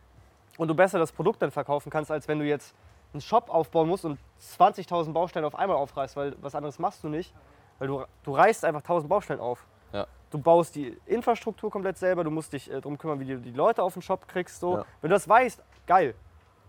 und 0.59 0.68
du 0.68 0.74
besser 0.74 0.98
das 0.98 1.12
Produkt 1.12 1.42
dann 1.42 1.50
verkaufen 1.50 1.90
kannst, 1.90 2.11
als 2.11 2.27
wenn 2.27 2.38
du 2.38 2.44
jetzt 2.44 2.74
einen 3.12 3.20
Shop 3.20 3.48
aufbauen 3.48 3.88
musst 3.88 4.05
und 4.05 4.18
20.000 4.40 5.12
Baustellen 5.12 5.44
auf 5.44 5.55
einmal 5.55 5.77
aufreißt, 5.77 6.16
weil 6.16 6.35
was 6.40 6.55
anderes 6.55 6.79
machst 6.79 7.05
du 7.05 7.09
nicht, 7.09 7.33
weil 7.79 7.88
du, 7.88 8.05
du 8.24 8.35
reißt 8.35 8.64
einfach 8.64 8.83
1.000 8.83 9.07
Baustellen 9.07 9.40
auf. 9.40 9.64
Ja. 9.92 10.07
Du 10.31 10.38
baust 10.38 10.74
die 10.74 10.98
Infrastruktur 11.07 11.70
komplett 11.70 11.96
selber, 11.96 12.24
du 12.24 12.31
musst 12.31 12.53
dich 12.53 12.68
äh, 12.68 12.81
darum 12.81 12.98
kümmern, 12.98 13.20
wie 13.20 13.27
du 13.27 13.38
die 13.38 13.53
Leute 13.53 13.83
auf 13.83 13.92
den 13.92 14.03
Shop 14.03 14.27
kriegst. 14.27 14.59
So. 14.59 14.79
Ja. 14.79 14.85
Wenn 15.00 15.11
du 15.11 15.14
das 15.14 15.29
weißt, 15.29 15.62
geil. 15.87 16.14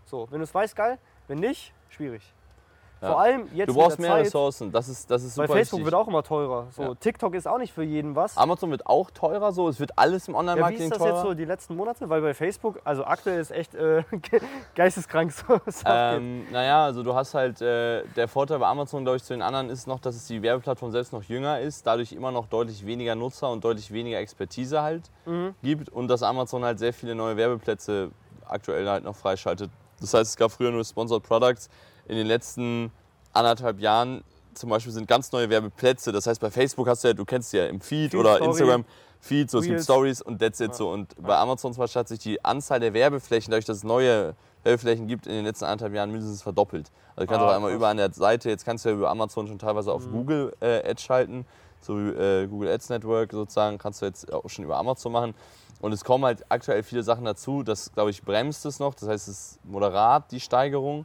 So, 0.04 0.28
wenn 0.30 0.38
du 0.38 0.44
es 0.44 0.54
weißt, 0.54 0.76
geil. 0.76 0.98
Wenn 1.26 1.38
nicht, 1.38 1.72
schwierig. 1.88 2.32
Ja. 3.02 3.08
Vor 3.08 3.20
allem 3.20 3.46
jetzt 3.52 3.68
Du 3.68 3.74
brauchst 3.74 3.98
mehr 3.98 4.10
Zeit, 4.12 4.24
Ressourcen. 4.26 4.72
Das 4.72 4.88
ist, 4.88 5.10
das 5.10 5.22
ist 5.22 5.36
weil 5.36 5.46
super 5.46 5.58
Facebook 5.58 5.80
wichtig. 5.80 5.92
wird 5.92 5.94
auch 6.02 6.08
immer 6.08 6.22
teurer. 6.22 6.66
So, 6.70 6.82
Ja. 6.82 6.94
TikTok 6.94 7.34
ist 7.34 7.46
auch 7.46 7.58
nicht 7.58 7.72
für 7.74 7.82
jeden 7.82 8.16
was. 8.16 8.36
Amazon 8.38 8.70
wird 8.70 8.86
auch 8.86 9.10
teurer 9.10 9.52
so. 9.52 9.68
Es 9.68 9.78
wird 9.78 9.98
alles 9.98 10.28
im 10.28 10.32
Ja, 10.34 10.38
wie 10.38 10.40
Online-Marketing 10.40 10.84
ist 10.86 10.90
das 10.92 10.98
teurer. 10.98 11.12
jetzt 11.14 11.22
so 11.22 11.34
die 11.34 11.44
letzten 11.44 11.76
Monate? 11.76 12.08
Weil 12.08 12.22
bei 12.22 12.32
Facebook, 12.32 12.80
also 12.84 13.04
aktuell 13.04 13.38
ist 13.38 13.50
echt 13.50 13.74
äh, 13.74 14.02
geisteskrank 14.74 15.32
so. 15.32 15.60
Ähm, 15.84 16.46
naja, 16.50 16.84
also 16.84 17.02
du 17.02 17.14
hast 17.14 17.34
halt, 17.34 17.60
äh, 17.60 18.04
der 18.16 18.28
Vorteil 18.28 18.58
bei 18.58 18.66
Amazon, 18.66 19.02
glaube 19.04 19.16
ich, 19.18 19.24
zu 19.24 19.34
den 19.34 19.42
anderen 19.42 19.68
ist 19.70 19.86
noch, 19.86 20.00
dass 20.00 20.16
es 20.16 20.26
die 20.26 20.40
Werbeplattform 20.42 20.90
selbst 20.90 21.12
noch 21.12 21.22
jünger 21.22 21.60
ist, 21.60 21.86
dadurch 21.86 22.12
immer 22.12 22.30
noch 22.30 22.46
deutlich 22.46 22.86
weniger 22.86 23.14
Nutzer 23.14 23.50
und 23.50 23.64
deutlich 23.64 23.92
weniger 23.92 24.18
Expertise 24.18 24.82
halt 24.82 25.10
Mhm. 25.26 25.54
gibt 25.62 25.88
und 25.90 26.08
dass 26.08 26.22
Amazon 26.22 26.64
halt 26.64 26.78
sehr 26.78 26.92
viele 26.92 27.14
neue 27.14 27.36
Werbeplätze 27.36 28.10
aktuell 28.48 28.88
halt 28.88 29.04
noch 29.04 29.16
freischaltet. 29.16 29.70
Das 30.00 30.14
heißt, 30.14 30.30
es 30.30 30.36
gab 30.36 30.50
früher 30.50 30.70
nur 30.70 30.84
Sponsored 30.84 31.22
Products. 31.22 31.68
In 32.08 32.16
den 32.16 32.26
letzten 32.26 32.92
anderthalb 33.32 33.80
Jahren 33.80 34.22
zum 34.54 34.70
Beispiel 34.70 34.92
sind 34.92 35.06
ganz 35.08 35.32
neue 35.32 35.50
Werbeplätze. 35.50 36.12
Das 36.12 36.26
heißt, 36.26 36.40
bei 36.40 36.50
Facebook 36.50 36.88
hast 36.88 37.04
du 37.04 37.08
ja, 37.08 37.14
du 37.14 37.24
kennst 37.24 37.52
ja 37.52 37.66
im 37.66 37.80
Feed, 37.80 38.12
Feed, 38.12 38.20
oder 38.20 38.36
Story, 38.36 38.50
Instagram 38.50 38.84
Feed, 39.20 39.50
so 39.50 39.58
es 39.58 39.66
gibt. 39.66 39.82
Stories 39.82 40.22
und 40.22 40.38
that's 40.40 40.60
it 40.60 40.68
Ja. 40.70 40.74
so. 40.74 40.90
Und 40.90 41.14
bei 41.20 41.36
Amazon 41.36 41.72
zum 41.74 41.80
Beispiel 41.82 42.00
hat 42.00 42.08
sich 42.08 42.20
die 42.20 42.42
Anzahl 42.44 42.80
der 42.80 42.94
Werbeflächen, 42.94 43.50
dadurch, 43.50 43.64
dass 43.66 43.78
es 43.78 43.84
neue 43.84 44.34
Werbeflächen 44.62 45.06
gibt, 45.08 45.26
in 45.26 45.32
den 45.32 45.44
letzten 45.44 45.64
anderthalb 45.66 45.94
Jahren 45.94 46.10
mindestens 46.10 46.42
verdoppelt. 46.42 46.90
Also 47.16 47.26
du 47.26 47.32
kannst 47.32 47.42
Ah, 47.44 47.50
auch 47.50 47.54
einmal 47.56 47.72
über 47.72 47.88
an 47.88 47.96
der 47.98 48.12
Seite, 48.12 48.48
jetzt 48.48 48.64
kannst 48.64 48.84
du 48.84 48.90
ja 48.90 48.94
über 48.94 49.10
Amazon 49.10 49.46
schon 49.46 49.58
teilweise 49.58 49.92
auf 49.92 50.06
Mhm. 50.06 50.12
Google 50.12 50.56
äh, 50.60 50.88
Ads 50.90 51.02
schalten, 51.02 51.46
so 51.80 51.96
wie 51.98 52.08
äh, 52.10 52.46
Google 52.46 52.70
Ads 52.70 52.88
Network 52.88 53.32
sozusagen, 53.32 53.78
kannst 53.78 54.00
du 54.02 54.06
jetzt 54.06 54.32
auch 54.32 54.48
schon 54.48 54.64
über 54.64 54.76
Amazon 54.76 55.12
machen. 55.12 55.34
Und 55.80 55.92
es 55.92 56.04
kommen 56.04 56.24
halt 56.24 56.44
aktuell 56.50 56.82
viele 56.82 57.02
Sachen 57.02 57.24
dazu, 57.26 57.62
das 57.62 57.92
glaube 57.92 58.10
ich 58.10 58.22
bremst 58.22 58.64
es 58.64 58.78
noch, 58.78 58.94
das 58.94 59.08
heißt 59.08 59.28
es 59.28 59.38
ist 59.38 59.64
moderat 59.64 60.30
die 60.32 60.40
Steigerung. 60.40 61.04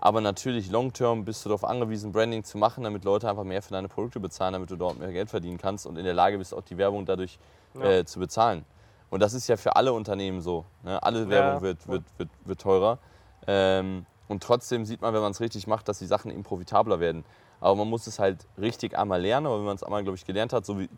Aber 0.00 0.20
natürlich, 0.20 0.70
long 0.70 0.92
term 0.92 1.24
bist 1.24 1.44
du 1.44 1.48
darauf 1.48 1.64
angewiesen, 1.64 2.12
Branding 2.12 2.44
zu 2.44 2.56
machen, 2.56 2.84
damit 2.84 3.04
Leute 3.04 3.28
einfach 3.28 3.44
mehr 3.44 3.62
für 3.62 3.72
deine 3.72 3.88
Produkte 3.88 4.20
bezahlen, 4.20 4.52
damit 4.52 4.70
du 4.70 4.76
dort 4.76 4.98
mehr 4.98 5.12
Geld 5.12 5.28
verdienen 5.28 5.58
kannst 5.58 5.86
und 5.86 5.96
in 5.98 6.04
der 6.04 6.14
Lage 6.14 6.38
bist, 6.38 6.54
auch 6.54 6.62
die 6.62 6.78
Werbung 6.78 7.04
dadurch 7.04 7.38
Ja. 7.74 7.84
äh, 7.84 8.04
zu 8.04 8.20
bezahlen. 8.20 8.64
Und 9.10 9.20
das 9.20 9.32
ist 9.34 9.48
ja 9.48 9.56
für 9.56 9.74
alle 9.74 9.92
Unternehmen 9.92 10.40
so. 10.40 10.64
Ne? 10.84 11.02
Alle 11.02 11.28
Werbung 11.28 11.54
Ja. 11.54 11.60
wird, 11.62 11.88
wird, 11.88 12.04
wird, 12.18 12.28
wird 12.44 12.60
teurer. 12.60 12.98
Ähm, 13.46 14.06
und 14.28 14.42
trotzdem 14.42 14.84
sieht 14.84 15.00
man, 15.00 15.14
wenn 15.14 15.22
man 15.22 15.32
es 15.32 15.40
richtig 15.40 15.66
macht, 15.66 15.88
dass 15.88 15.98
die 15.98 16.06
Sachen 16.06 16.30
eben 16.30 16.42
profitabler 16.44 17.00
werden. 17.00 17.24
Aber 17.60 17.74
man 17.74 17.88
muss 17.88 18.06
es 18.06 18.18
halt 18.18 18.46
richtig 18.58 18.96
einmal 18.96 19.20
lernen. 19.20 19.46
Aber 19.46 19.58
wenn 19.58 19.64
man 19.64 19.76
es 19.76 19.82
einmal, 19.82 20.02
glaube 20.02 20.16
ich, 20.16 20.26
gelernt 20.26 20.52
hat, 20.52 20.64
so 20.66 20.78
wie 20.78 20.88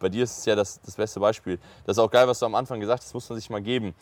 bei 0.00 0.08
dir 0.08 0.24
ist 0.24 0.38
es 0.38 0.44
ja 0.46 0.56
das, 0.56 0.80
das 0.80 0.96
beste 0.96 1.20
Beispiel. 1.20 1.58
Das 1.86 1.96
ist 1.96 2.02
auch 2.02 2.10
geil, 2.10 2.26
was 2.26 2.40
du 2.40 2.46
am 2.46 2.56
Anfang 2.56 2.80
gesagt 2.80 3.04
hast, 3.04 3.14
muss 3.14 3.28
man 3.28 3.38
sich 3.38 3.50
mal 3.50 3.62
geben. 3.62 3.94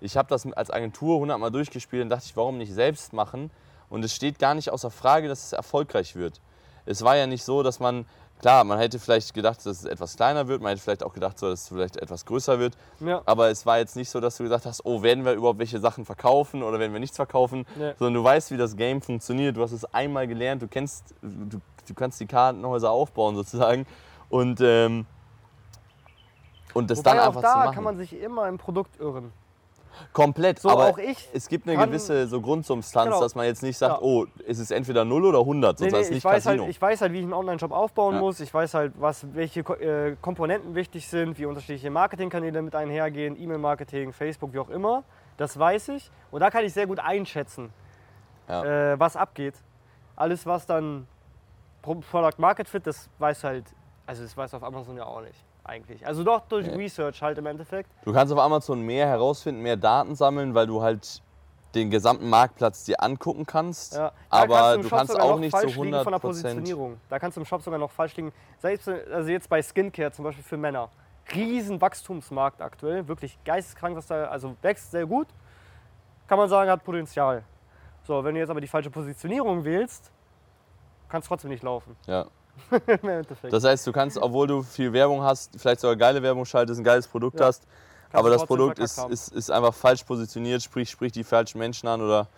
Ich 0.00 0.16
habe 0.16 0.28
das 0.28 0.44
als 0.52 0.70
Agentur 0.70 1.16
100 1.16 1.38
Mal 1.38 1.50
durchgespielt 1.50 2.02
und 2.02 2.08
dachte 2.08 2.24
ich, 2.26 2.36
warum 2.36 2.58
nicht 2.58 2.72
selbst 2.72 3.12
machen? 3.12 3.50
Und 3.88 4.04
es 4.04 4.14
steht 4.14 4.38
gar 4.38 4.54
nicht 4.54 4.70
außer 4.70 4.90
Frage, 4.90 5.28
dass 5.28 5.44
es 5.46 5.52
erfolgreich 5.52 6.16
wird. 6.16 6.40
Es 6.86 7.02
war 7.02 7.16
ja 7.16 7.26
nicht 7.26 7.44
so, 7.44 7.62
dass 7.62 7.80
man, 7.80 8.04
klar, 8.40 8.62
man 8.64 8.78
hätte 8.78 8.98
vielleicht 8.98 9.34
gedacht, 9.34 9.58
dass 9.58 9.78
es 9.78 9.84
etwas 9.84 10.16
kleiner 10.16 10.46
wird, 10.48 10.62
man 10.62 10.70
hätte 10.70 10.82
vielleicht 10.82 11.02
auch 11.02 11.12
gedacht, 11.14 11.38
so, 11.38 11.48
dass 11.48 11.62
es 11.62 11.68
vielleicht 11.68 11.96
etwas 11.96 12.24
größer 12.26 12.58
wird. 12.58 12.76
Ja. 13.00 13.22
Aber 13.26 13.48
es 13.50 13.66
war 13.66 13.78
jetzt 13.78 13.96
nicht 13.96 14.08
so, 14.10 14.20
dass 14.20 14.36
du 14.36 14.44
gesagt 14.44 14.66
hast, 14.66 14.84
oh, 14.84 15.02
werden 15.02 15.24
wir 15.24 15.32
überhaupt 15.32 15.58
welche 15.58 15.80
Sachen 15.80 16.04
verkaufen 16.04 16.62
oder 16.62 16.78
werden 16.78 16.92
wir 16.92 17.00
nichts 17.00 17.16
verkaufen, 17.16 17.66
Nee. 17.76 17.92
sondern 17.98 18.14
du 18.14 18.24
weißt, 18.24 18.50
wie 18.52 18.56
das 18.56 18.76
Game 18.76 19.02
funktioniert. 19.02 19.56
Du 19.56 19.62
hast 19.62 19.72
es 19.72 19.84
einmal 19.94 20.26
gelernt, 20.28 20.62
du 20.62 20.68
kennst, 20.68 21.14
du, 21.22 21.60
du 21.88 21.94
kannst 21.94 22.20
die 22.20 22.26
Kartenhäuser 22.26 22.90
aufbauen 22.90 23.34
sozusagen 23.36 23.86
und 24.28 24.60
und 24.60 25.06
und 26.74 26.90
das 26.90 26.98
Wobei 26.98 27.10
dann 27.10 27.18
auch 27.20 27.26
einfach 27.28 27.42
da 27.42 27.52
zu 27.52 27.58
machen. 27.58 27.74
kann 27.74 27.84
man 27.84 27.96
sich 27.96 28.12
immer 28.20 28.48
im 28.48 28.58
Produkt 28.58 29.00
irren. 29.00 29.32
Komplett. 30.12 30.58
So 30.58 30.70
aber 30.70 30.86
auch 30.86 30.98
ich 30.98 31.28
es 31.32 31.48
gibt 31.48 31.66
eine 31.68 31.76
kann- 31.76 31.88
gewisse 31.90 32.26
so 32.28 32.40
Grundsubstanz, 32.40 33.06
Genau. 33.10 33.20
dass 33.20 33.34
man 33.34 33.46
jetzt 33.46 33.62
nicht 33.62 33.76
sagt, 33.78 33.96
Ja. 34.00 34.02
oh, 34.02 34.26
es 34.46 34.58
ist 34.58 34.70
entweder 34.70 35.04
0 35.04 35.24
oder 35.24 35.40
100, 35.40 35.78
sonst 35.78 35.92
Nee, 35.92 35.96
nee, 35.96 36.00
ist 36.00 36.06
es 36.06 36.10
ich, 36.10 36.14
nicht 36.16 36.24
weiß 36.24 36.44
Casino. 36.44 36.62
halt, 36.64 36.70
ich 36.70 36.80
weiß 36.82 37.00
halt, 37.00 37.12
wie 37.12 37.18
ich 37.18 37.24
einen 37.24 37.32
Online-Shop 37.32 37.72
aufbauen 37.72 38.14
Ja. 38.16 38.20
muss. 38.20 38.40
Ich 38.40 38.52
weiß 38.52 38.74
halt, 38.74 38.92
was, 38.98 39.26
welche 39.34 39.60
äh, 39.60 40.16
Komponenten 40.20 40.74
wichtig 40.74 41.06
sind, 41.08 41.38
wie 41.38 41.46
unterschiedliche 41.46 41.90
Marketingkanäle 41.90 42.62
mit 42.62 42.74
einhergehen, 42.74 43.40
E-Mail-Marketing, 43.40 44.12
Facebook, 44.12 44.52
wie 44.52 44.58
auch 44.58 44.70
immer. 44.70 45.04
Das 45.36 45.58
weiß 45.58 45.88
ich. 45.90 46.10
Und 46.30 46.40
da 46.40 46.50
kann 46.50 46.64
ich 46.64 46.72
sehr 46.72 46.86
gut 46.86 46.98
einschätzen, 46.98 47.70
Ja. 48.48 48.92
äh, 48.92 49.00
was 49.00 49.16
abgeht. 49.16 49.54
Alles, 50.14 50.46
was 50.46 50.66
dann 50.66 51.06
Pro- 51.82 51.96
Product 51.96 52.38
Market 52.38 52.68
Fit, 52.68 52.86
das 52.86 53.08
weiß 53.18 53.44
halt, 53.44 53.64
also 54.06 54.22
das 54.22 54.36
weiß 54.36 54.54
auf 54.54 54.62
Amazon 54.62 54.96
ja 54.96 55.04
auch 55.04 55.20
nicht 55.20 55.44
eigentlich. 55.64 56.06
Also 56.06 56.24
doch 56.24 56.40
durch 56.48 56.66
Ja. 56.66 56.74
Research 56.74 57.20
halt 57.22 57.38
im 57.38 57.46
Endeffekt. 57.46 57.90
Du 58.04 58.12
kannst 58.12 58.32
auf 58.32 58.38
Amazon 58.38 58.80
mehr 58.80 59.06
herausfinden, 59.06 59.62
mehr 59.62 59.76
Daten 59.76 60.14
sammeln, 60.14 60.54
weil 60.54 60.66
du 60.66 60.80
halt 60.80 61.22
den 61.74 61.90
gesamten 61.90 62.30
Marktplatz 62.30 62.84
dir 62.84 63.02
angucken 63.02 63.44
kannst. 63.44 63.96
Ja. 63.96 64.12
Aber 64.30 64.74
im 64.74 64.82
du 64.82 64.88
Shop 64.88 64.98
kannst 64.98 65.20
auch 65.20 65.38
nicht 65.38 65.50
zu 65.50 65.58
falsch 65.58 65.74
liegen 65.76 65.94
100 65.94 66.04
von 66.04 66.12
der 66.12 66.20
Positionierung. 66.20 67.00
Da 67.08 67.18
kannst 67.18 67.36
du 67.36 67.40
im 67.40 67.46
Shop 67.46 67.62
sogar 67.62 67.78
noch 67.78 67.90
falsch 67.90 68.16
liegen. 68.16 68.32
Selbst 68.58 68.88
also 68.88 69.30
jetzt 69.30 69.48
bei 69.48 69.62
Skincare 69.62 70.12
zum 70.12 70.24
Beispiel 70.24 70.44
für 70.44 70.56
Männer. 70.56 70.88
Riesen 71.34 71.80
Wachstumsmarkt 71.80 72.62
aktuell. 72.62 73.06
Wirklich 73.08 73.38
geisteskrank, 73.44 73.96
was 73.96 74.06
da, 74.06 74.26
also 74.26 74.56
wächst 74.62 74.92
sehr 74.92 75.06
gut. 75.06 75.26
Kann 76.28 76.38
man 76.38 76.48
sagen, 76.48 76.70
hat 76.70 76.82
Potenzial. 76.82 77.42
So, 78.04 78.22
wenn 78.24 78.34
du 78.34 78.40
jetzt 78.40 78.50
aber 78.50 78.60
die 78.60 78.68
falsche 78.68 78.90
Positionierung 78.90 79.64
wählst, 79.64 80.12
kann 81.08 81.20
es 81.20 81.26
trotzdem 81.26 81.50
nicht 81.50 81.62
laufen. 81.62 81.96
Ja. 82.06 82.26
Im 82.86 83.08
Endeffekt. 83.08 83.52
Das 83.52 83.64
heißt, 83.64 83.86
du 83.86 83.92
kannst, 83.92 84.18
obwohl 84.18 84.46
du 84.46 84.62
viel 84.62 84.92
Werbung 84.92 85.22
hast, 85.22 85.52
vielleicht 85.58 85.80
sogar 85.80 85.96
geile 85.96 86.22
Werbung 86.22 86.44
schaltest, 86.44 86.80
ein 86.80 86.84
geiles 86.84 87.06
Produkt 87.06 87.38
Ja. 87.40 87.46
hast, 87.46 87.62
Kannst 88.10 88.14
aber 88.16 88.30
das 88.30 88.44
Produkt 88.46 88.78
ist, 88.78 88.98
ist, 89.10 89.28
ist 89.28 89.50
einfach 89.50 89.74
falsch 89.74 90.04
positioniert, 90.04 90.62
sprich, 90.62 90.88
sprich 90.90 91.12
die 91.12 91.24
falschen 91.24 91.58
Menschen 91.58 91.88
an 91.88 92.00
oder 92.00 92.28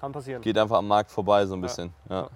kann 0.00 0.12
passieren. 0.12 0.42
geht 0.42 0.58
einfach 0.58 0.76
am 0.78 0.88
Markt 0.88 1.10
vorbei 1.10 1.46
so 1.46 1.54
ein 1.54 1.60
bisschen. 1.62 1.92
Ja. 2.10 2.22
Ja. 2.22 2.28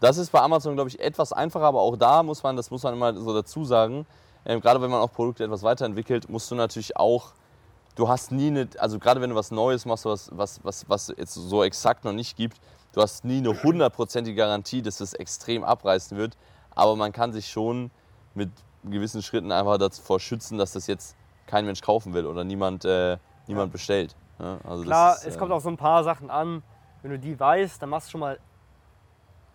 Das 0.00 0.18
ist 0.18 0.30
bei 0.30 0.40
Amazon, 0.40 0.74
glaube 0.74 0.90
ich, 0.90 1.00
etwas 1.00 1.32
einfacher, 1.32 1.64
aber 1.64 1.80
auch 1.80 1.96
da 1.96 2.22
muss 2.22 2.42
man, 2.42 2.54
das 2.56 2.70
muss 2.70 2.82
man 2.82 2.94
immer 2.94 3.14
so 3.14 3.32
dazu 3.32 3.64
sagen, 3.64 4.06
ähm, 4.44 4.60
gerade 4.60 4.80
wenn 4.82 4.90
man 4.90 5.00
auch 5.00 5.10
Produkte 5.12 5.42
etwas 5.44 5.62
weiterentwickelt, 5.62 6.28
musst 6.28 6.50
du 6.50 6.54
natürlich 6.54 6.96
auch, 6.96 7.32
du 7.94 8.08
hast 8.08 8.32
nie 8.32 8.48
eine, 8.48 8.68
also 8.78 8.98
gerade 8.98 9.20
wenn 9.20 9.30
du 9.30 9.36
was 9.36 9.50
Neues 9.50 9.84
machst, 9.86 10.04
was, 10.04 10.30
was, 10.36 10.60
was, 10.64 10.88
was 10.88 11.08
es 11.10 11.34
so 11.34 11.62
exakt 11.62 12.04
noch 12.04 12.12
nicht 12.12 12.36
gibt, 12.36 12.60
du 12.92 13.00
hast 13.00 13.24
nie 13.24 13.38
eine 13.38 13.62
hundertprozentige 13.62 14.36
Garantie, 14.36 14.82
dass 14.82 15.00
es 15.00 15.14
extrem 15.14 15.64
abreißen 15.64 16.16
wird, 16.16 16.36
aber 16.74 16.96
man 16.96 17.12
kann 17.12 17.32
sich 17.32 17.48
schon 17.48 17.90
mit 18.34 18.50
gewissen 18.84 19.22
Schritten 19.22 19.52
einfach 19.52 19.78
davor 19.78 20.20
schützen, 20.20 20.58
dass 20.58 20.72
das 20.72 20.86
jetzt 20.86 21.16
kein 21.46 21.66
Mensch 21.66 21.80
kaufen 21.80 22.14
will 22.14 22.26
oder 22.26 22.44
niemand, 22.44 22.84
äh, 22.84 23.18
niemand 23.46 23.72
bestellt. 23.72 24.14
Ja, 24.38 24.58
also 24.64 24.82
das 24.82 24.86
Klar, 24.86 25.14
ist, 25.14 25.26
es 25.26 25.36
äh, 25.36 25.38
kommt 25.38 25.52
auf 25.52 25.62
so 25.62 25.68
ein 25.68 25.76
paar 25.76 26.04
Sachen 26.04 26.30
an. 26.30 26.62
Wenn 27.02 27.12
du 27.12 27.18
die 27.18 27.38
weißt, 27.38 27.80
dann 27.80 27.90
machst 27.90 28.08
du 28.08 28.12
schon 28.12 28.20
mal 28.20 28.38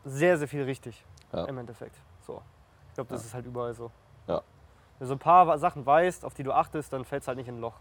sehr, 0.06 0.38
sehr 0.38 0.48
viel 0.48 0.64
richtig. 0.64 1.04
Ja. 1.34 1.46
Im 1.46 1.58
Endeffekt. 1.58 1.96
So. 2.26 2.42
Ich 2.90 2.96
glaube, 2.96 3.10
das 3.10 3.26
ist 3.26 3.34
halt 3.34 3.46
überall 3.46 3.74
so. 3.74 3.92
Ja. 4.28 4.42
Wenn 5.00 5.06
du 5.06 5.08
so 5.08 5.14
ein 5.16 5.20
paar 5.20 5.58
Sachen 5.58 5.86
weißt, 5.86 6.26
auf 6.26 6.34
die 6.34 6.44
du 6.44 6.52
achtest, 6.52 6.92
dann 6.92 7.06
fällt 7.06 7.22
es 7.22 7.28
halt 7.30 7.38
nicht 7.38 7.48
in 7.48 7.56
ein 7.56 7.62
Loch. 7.62 7.76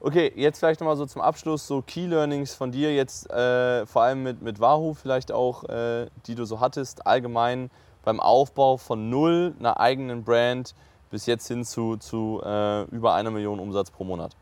Okay, 0.00 0.32
jetzt 0.34 0.58
vielleicht 0.58 0.80
nochmal 0.80 0.96
so 0.96 1.04
zum 1.04 1.20
Abschluss, 1.20 1.66
so 1.66 1.82
Key 1.82 2.06
Learnings 2.06 2.54
von 2.54 2.72
dir 2.72 2.94
jetzt, 2.94 3.30
äh, 3.30 3.84
vor 3.84 4.02
allem 4.02 4.22
mit, 4.22 4.40
mit 4.40 4.60
Wahoo 4.60 4.94
vielleicht 4.94 5.30
auch, 5.30 5.64
äh, 5.64 6.06
die 6.26 6.34
du 6.34 6.46
so 6.46 6.60
hattest, 6.60 7.06
allgemein 7.06 7.70
beim 8.02 8.18
Aufbau 8.18 8.78
von 8.78 9.10
null 9.10 9.54
einer 9.58 9.78
eigenen 9.78 10.24
Brand 10.24 10.74
bis 11.10 11.26
jetzt 11.26 11.46
hin 11.48 11.64
zu, 11.64 11.96
zu 11.98 12.40
äh, 12.44 12.82
über 12.84 13.14
einer 13.14 13.30
Million 13.30 13.60
Umsatz 13.60 13.90
pro 13.90 14.04
Monat. 14.04 14.34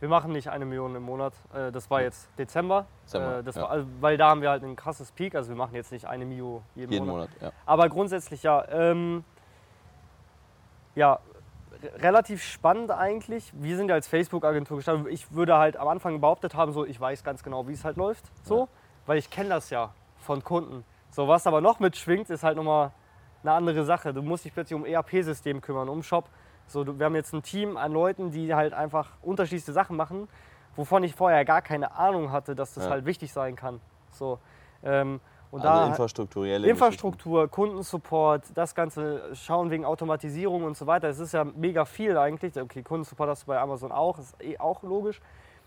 Wir 0.00 0.08
machen 0.08 0.30
nicht 0.32 0.48
eine 0.48 0.64
Million 0.64 0.94
im 0.94 1.02
Monat. 1.02 1.32
Äh, 1.52 1.72
Das 1.72 1.90
war 1.90 2.00
jetzt 2.02 2.28
Dezember. 2.38 2.86
Dezember, 3.06 3.38
Äh, 3.38 3.42
Das 3.42 3.56
ja. 3.56 3.62
war, 3.62 3.70
also, 3.70 3.86
weil 4.00 4.16
da 4.16 4.28
haben 4.30 4.40
wir 4.42 4.50
halt 4.50 4.62
ein 4.62 4.76
krasses 4.76 5.10
Peak. 5.10 5.34
Also 5.34 5.48
wir 5.48 5.56
machen 5.56 5.74
jetzt 5.74 5.90
nicht 5.90 6.06
eine 6.06 6.24
Mio 6.24 6.62
jeden, 6.76 6.92
Jeden 6.92 7.06
Monat. 7.06 7.30
Monat, 7.30 7.42
ja. 7.42 7.50
Aber 7.66 7.88
grundsätzlich 7.88 8.44
ja. 8.44 8.64
Ähm, 8.70 9.24
ja, 10.98 11.20
re- 11.82 12.02
relativ 12.02 12.42
spannend 12.42 12.90
eigentlich. 12.90 13.52
Wir 13.54 13.76
sind 13.76 13.88
ja 13.88 13.94
als 13.94 14.08
Facebook-Agentur 14.08 14.76
gestartet. 14.78 15.06
Ich 15.10 15.32
würde 15.32 15.56
halt 15.56 15.76
am 15.76 15.88
Anfang 15.88 16.20
behauptet 16.20 16.54
haben, 16.54 16.72
so 16.72 16.84
ich 16.84 17.00
weiß 17.00 17.22
ganz 17.24 17.42
genau, 17.42 17.68
wie 17.68 17.72
es 17.72 17.84
halt 17.84 17.96
läuft. 17.96 18.24
So, 18.44 18.62
Ja. 18.62 18.68
weil 19.06 19.18
ich 19.18 19.30
kenne 19.30 19.50
das 19.50 19.70
ja 19.70 19.92
von 20.18 20.42
Kunden. 20.42 20.84
So, 21.10 21.28
was 21.28 21.46
aber 21.46 21.60
noch 21.60 21.78
mitschwingt, 21.80 22.28
ist 22.30 22.42
halt 22.42 22.56
nochmal 22.56 22.90
eine 23.42 23.52
andere 23.52 23.84
Sache. 23.84 24.12
Du 24.12 24.22
musst 24.22 24.44
dich 24.44 24.52
plötzlich 24.52 24.74
um 24.76 24.84
ERP-System 24.84 25.60
kümmern, 25.60 25.88
um 25.88 26.02
Shop. 26.02 26.28
So, 26.66 26.98
wir 26.98 27.06
haben 27.06 27.14
jetzt 27.14 27.32
ein 27.32 27.42
Team 27.42 27.76
an 27.76 27.92
Leuten, 27.92 28.30
die 28.30 28.52
halt 28.54 28.74
einfach 28.74 29.12
unterschiedlichste 29.22 29.72
Sachen 29.72 29.96
machen, 29.96 30.28
wovon 30.76 31.02
ich 31.04 31.14
vorher 31.14 31.44
gar 31.44 31.62
keine 31.62 31.92
Ahnung 31.96 32.30
hatte, 32.32 32.54
dass 32.54 32.74
das 32.74 32.84
Ja. 32.84 32.90
halt 32.90 33.06
wichtig 33.06 33.32
sein 33.32 33.56
kann. 33.56 33.80
So, 34.10 34.38
ähm, 34.82 35.20
und 35.50 35.64
Also 35.64 35.80
da 35.80 35.86
infrastrukturelle 35.88 36.68
Infrastruktur, 36.68 37.48
Kundensupport, 37.48 38.42
das 38.54 38.74
Ganze, 38.74 39.34
schauen 39.34 39.70
wegen 39.70 39.84
Automatisierung 39.84 40.64
und 40.64 40.76
so 40.76 40.86
weiter. 40.86 41.08
Es 41.08 41.18
ist 41.18 41.32
ja 41.32 41.44
mega 41.44 41.84
viel 41.84 42.16
eigentlich. 42.18 42.60
Okay, 42.60 42.82
Kundensupport 42.82 43.30
hast 43.30 43.42
du 43.42 43.46
bei 43.46 43.58
Amazon 43.58 43.90
auch, 43.90 44.18
ist 44.18 44.40
eh 44.42 44.58
auch 44.58 44.82
logisch. 44.82 45.20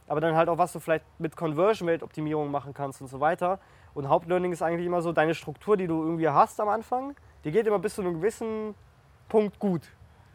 Aber 0.08 0.22
dann 0.22 0.36
halt 0.36 0.50
auch, 0.50 0.58
was 0.58 0.74
du 0.74 0.80
vielleicht 0.80 1.06
mit 1.20 1.36
Conversion-Rate-Optimierung 1.36 2.52
machen 2.52 2.74
kannst 2.74 3.02
und 3.02 3.08
so 3.08 3.20
weiter. 3.20 3.60
Und 3.94 4.10
Hauptlearning 4.10 4.52
ist 4.52 4.62
eigentlich 4.62 4.86
immer 4.86 5.02
so, 5.02 5.12
deine 5.14 5.34
Struktur, 5.34 5.78
die 5.78 5.88
du 5.88 6.04
irgendwie 6.04 6.30
hast 6.30 6.60
am 6.60 6.70
Anfang, 6.70 7.16
die 7.44 7.52
geht 7.52 7.66
immer 7.66 7.80
bis 7.80 7.96
zu 7.96 8.02
einem 8.02 8.16
gewissen 8.16 8.76
Punkt 9.30 9.58
gut. 9.60 9.82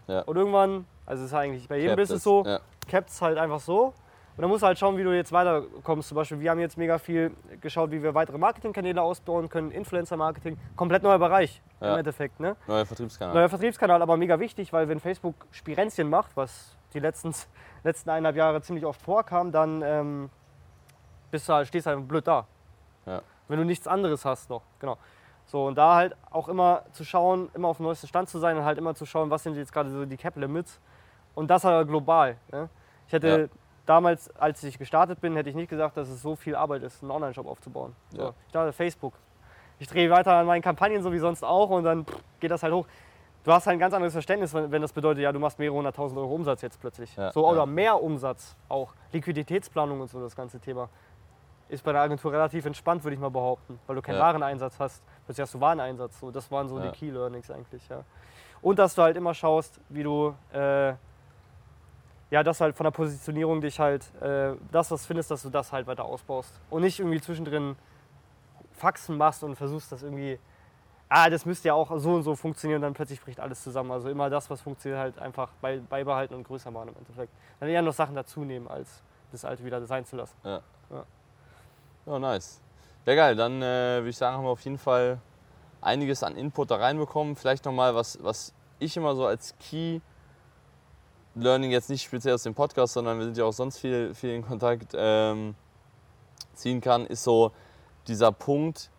Ja. 0.08 0.22
Und 0.22 0.36
irgendwann, 0.36 0.86
also 1.04 1.24
es 1.24 1.30
ist 1.30 1.34
eigentlich 1.34 1.68
bei 1.68 1.76
jedem 1.76 1.90
Capped 1.90 2.02
Business 2.02 2.22
so, 2.22 2.44
ja. 2.44 2.60
cappt 2.88 3.10
es 3.10 3.22
halt 3.22 3.38
einfach 3.38 3.60
so. 3.60 3.92
Und 4.36 4.42
dann 4.42 4.50
musst 4.50 4.62
du 4.62 4.66
halt 4.66 4.78
schauen, 4.78 4.98
wie 4.98 5.02
du 5.02 5.14
jetzt 5.16 5.32
weiterkommst. 5.32 6.08
Zum 6.10 6.16
Beispiel, 6.16 6.40
wir 6.40 6.50
haben 6.50 6.58
jetzt 6.60 6.76
mega 6.76 6.98
viel 6.98 7.34
geschaut, 7.62 7.90
wie 7.90 8.02
wir 8.02 8.14
weitere 8.14 8.36
Marketingkanäle 8.36 9.00
ausbauen 9.00 9.48
können, 9.48 9.70
Influencer-Marketing, 9.70 10.58
komplett 10.76 11.02
neuer 11.02 11.18
Bereich 11.18 11.62
Ja. 11.80 11.92
im 11.94 11.98
Endeffekt. 12.00 12.38
Ne? 12.38 12.54
Neuer 12.66 12.84
Vertriebskanal. 12.84 13.34
Neuer 13.34 13.48
Vertriebskanal, 13.48 14.02
aber 14.02 14.16
mega 14.18 14.38
wichtig, 14.38 14.74
weil 14.74 14.88
wenn 14.88 15.00
Facebook 15.00 15.34
Spirenzchen 15.52 16.10
macht, 16.10 16.36
was 16.36 16.76
die 16.92 16.98
letzten, 17.00 17.34
letzten 17.82 18.10
eineinhalb 18.10 18.36
Jahre 18.36 18.60
ziemlich 18.60 18.84
oft 18.84 19.00
vorkam, 19.00 19.52
dann 19.52 19.80
ähm, 19.82 20.30
bist 21.30 21.48
du 21.48 21.54
halt, 21.54 21.66
stehst 21.68 21.86
du 21.86 21.90
halt 21.92 22.06
blöd 22.06 22.26
da. 22.26 22.46
Ja. 23.06 23.22
Wenn 23.48 23.58
du 23.58 23.64
nichts 23.64 23.88
anderes 23.88 24.26
hast 24.26 24.50
noch. 24.50 24.62
Genau. 24.80 24.98
So, 25.46 25.66
und 25.66 25.78
da 25.78 25.94
halt 25.94 26.14
auch 26.30 26.48
immer 26.48 26.82
zu 26.92 27.04
schauen, 27.04 27.48
immer 27.54 27.68
auf 27.68 27.76
dem 27.78 27.84
neuesten 27.86 28.06
Stand 28.08 28.28
zu 28.28 28.38
sein 28.38 28.58
und 28.58 28.64
halt 28.64 28.76
immer 28.76 28.94
zu 28.94 29.06
schauen, 29.06 29.30
was 29.30 29.44
sind 29.44 29.56
jetzt 29.56 29.72
gerade 29.72 29.88
so 29.88 30.04
die 30.04 30.16
Cap-Limits. 30.18 30.78
Und 31.34 31.48
das 31.48 31.64
halt 31.64 31.88
global. 31.88 32.36
Ne? 32.50 32.68
Ich 33.06 33.12
hätte 33.12 33.28
Ja. 33.52 33.58
Damals, 33.86 34.34
als 34.36 34.62
ich 34.64 34.78
gestartet 34.78 35.20
bin, 35.20 35.34
hätte 35.36 35.48
ich 35.48 35.56
nicht 35.56 35.70
gesagt, 35.70 35.96
dass 35.96 36.08
es 36.08 36.20
so 36.20 36.36
viel 36.36 36.54
Arbeit 36.54 36.82
ist, 36.82 37.02
einen 37.02 37.10
Online-Shop 37.12 37.46
aufzubauen. 37.46 37.94
So, 38.10 38.18
Ja. 38.20 38.32
Ich 38.46 38.52
dachte, 38.52 38.72
Facebook. 38.72 39.14
Ich 39.78 39.88
drehe 39.88 40.10
weiter 40.10 40.32
an 40.34 40.46
meinen 40.46 40.62
Kampagnen, 40.62 41.02
so 41.02 41.12
wie 41.12 41.18
sonst 41.18 41.42
auch, 41.44 41.70
und 41.70 41.84
dann 41.84 42.04
pff, 42.06 42.16
geht 42.40 42.50
das 42.50 42.62
halt 42.62 42.72
hoch. 42.72 42.86
Du 43.44 43.52
hast 43.52 43.66
halt 43.66 43.76
ein 43.76 43.78
ganz 43.78 43.94
anderes 43.94 44.12
Verständnis, 44.12 44.52
wenn, 44.54 44.72
wenn 44.72 44.82
das 44.82 44.92
bedeutet, 44.92 45.22
ja, 45.22 45.30
du 45.30 45.38
machst 45.38 45.58
mehrere 45.58 45.76
hunderttausend 45.76 46.18
Euro 46.18 46.34
Umsatz 46.34 46.62
jetzt 46.62 46.80
plötzlich. 46.80 47.14
Ja, 47.16 47.30
so, 47.30 47.46
oder 47.46 47.60
ja. 47.60 47.66
mehr 47.66 48.02
Umsatz 48.02 48.56
auch. 48.68 48.92
Liquiditätsplanung 49.12 50.00
und 50.00 50.10
so, 50.10 50.20
das 50.20 50.34
ganze 50.34 50.58
Thema. 50.58 50.88
Ist 51.68 51.84
bei 51.84 51.92
der 51.92 52.00
Agentur 52.00 52.32
relativ 52.32 52.64
entspannt, 52.64 53.04
würde 53.04 53.14
ich 53.14 53.20
mal 53.20 53.30
behaupten, 53.30 53.78
weil 53.86 53.96
du 53.96 54.02
keinen 54.02 54.16
Ja. 54.16 54.22
Wareneinsatz 54.22 54.78
hast. 54.78 55.02
Plötzlich 55.26 55.42
hast 55.42 55.54
du 55.54 55.60
Wareneinsatz. 55.60 56.18
So, 56.20 56.30
das 56.30 56.50
waren 56.50 56.68
so 56.68 56.78
die 56.78 56.88
Key 56.90 57.10
Learnings 57.10 57.50
eigentlich, 57.50 57.88
ja. 57.88 58.04
Und 58.62 58.78
dass 58.78 58.94
du 58.94 59.02
halt 59.02 59.16
immer 59.16 59.34
schaust, 59.34 59.80
wie 59.88 60.02
du 60.02 60.34
äh, 60.52 60.94
ja, 62.30 62.42
dass 62.42 62.58
du 62.58 62.64
halt 62.64 62.76
von 62.76 62.84
der 62.84 62.90
Positionierung 62.90 63.60
dich 63.60 63.78
halt, 63.78 64.04
äh, 64.20 64.54
das, 64.72 64.90
was 64.90 65.06
findest, 65.06 65.30
dass 65.30 65.42
du 65.42 65.50
das 65.50 65.72
halt 65.72 65.86
weiter 65.86 66.04
ausbaust. 66.04 66.60
Und 66.70 66.82
nicht 66.82 66.98
irgendwie 66.98 67.20
zwischendrin 67.20 67.76
Faxen 68.72 69.16
machst 69.16 69.42
und 69.44 69.56
versuchst 69.56 69.92
das 69.92 70.02
irgendwie, 70.02 70.38
ah, 71.08 71.30
das 71.30 71.46
müsste 71.46 71.68
ja 71.68 71.74
auch 71.74 71.96
so 71.98 72.14
und 72.14 72.22
so 72.24 72.34
funktionieren 72.34 72.78
und 72.78 72.82
dann 72.82 72.94
plötzlich 72.94 73.20
bricht 73.20 73.40
alles 73.40 73.62
zusammen. 73.62 73.92
Also 73.92 74.08
immer 74.08 74.28
das, 74.28 74.50
was 74.50 74.60
funktioniert, 74.60 75.00
halt 75.00 75.18
einfach 75.18 75.50
bei, 75.60 75.78
beibehalten 75.78 76.34
und 76.34 76.44
größer 76.44 76.70
machen 76.70 76.88
im 76.88 76.96
Endeffekt. 76.96 77.32
Dann 77.60 77.68
eher 77.68 77.82
noch 77.82 77.94
Sachen 77.94 78.14
dazu 78.14 78.40
nehmen, 78.40 78.68
als 78.68 79.02
das 79.32 79.44
alte 79.44 79.64
wieder 79.64 79.84
sein 79.86 80.04
zu 80.04 80.16
lassen. 80.16 80.36
Ja, 80.44 82.18
nice. 82.18 82.60
Ja, 83.04 83.14
geil. 83.14 83.36
Dann 83.36 83.62
äh, 83.62 83.98
würde 83.98 84.08
ich 84.08 84.16
sagen, 84.16 84.36
haben 84.36 84.44
wir 84.44 84.50
auf 84.50 84.60
jeden 84.60 84.78
Fall 84.78 85.18
einiges 85.80 86.22
an 86.22 86.36
Input 86.36 86.70
da 86.70 86.76
reinbekommen. 86.76 87.36
Vielleicht 87.36 87.64
nochmal, 87.64 87.94
was, 87.94 88.22
was 88.22 88.52
ich 88.78 88.96
immer 88.96 89.14
so 89.14 89.26
als 89.26 89.54
Key 89.58 90.00
Learning 91.36 91.70
jetzt 91.70 91.90
nicht 91.90 92.02
speziell 92.02 92.34
aus 92.34 92.42
dem 92.42 92.54
Podcast, 92.54 92.94
sondern 92.94 93.18
wir 93.18 93.24
sind 93.24 93.36
ja 93.36 93.44
auch 93.44 93.52
sonst 93.52 93.78
viel, 93.78 94.14
viel 94.14 94.30
in 94.30 94.44
Kontakt 94.44 94.92
ähm, 94.94 95.54
ziehen 96.54 96.80
kann, 96.80 97.06
ist 97.06 97.24
so 97.24 97.52
dieser 98.06 98.32
Punkt, 98.32 98.90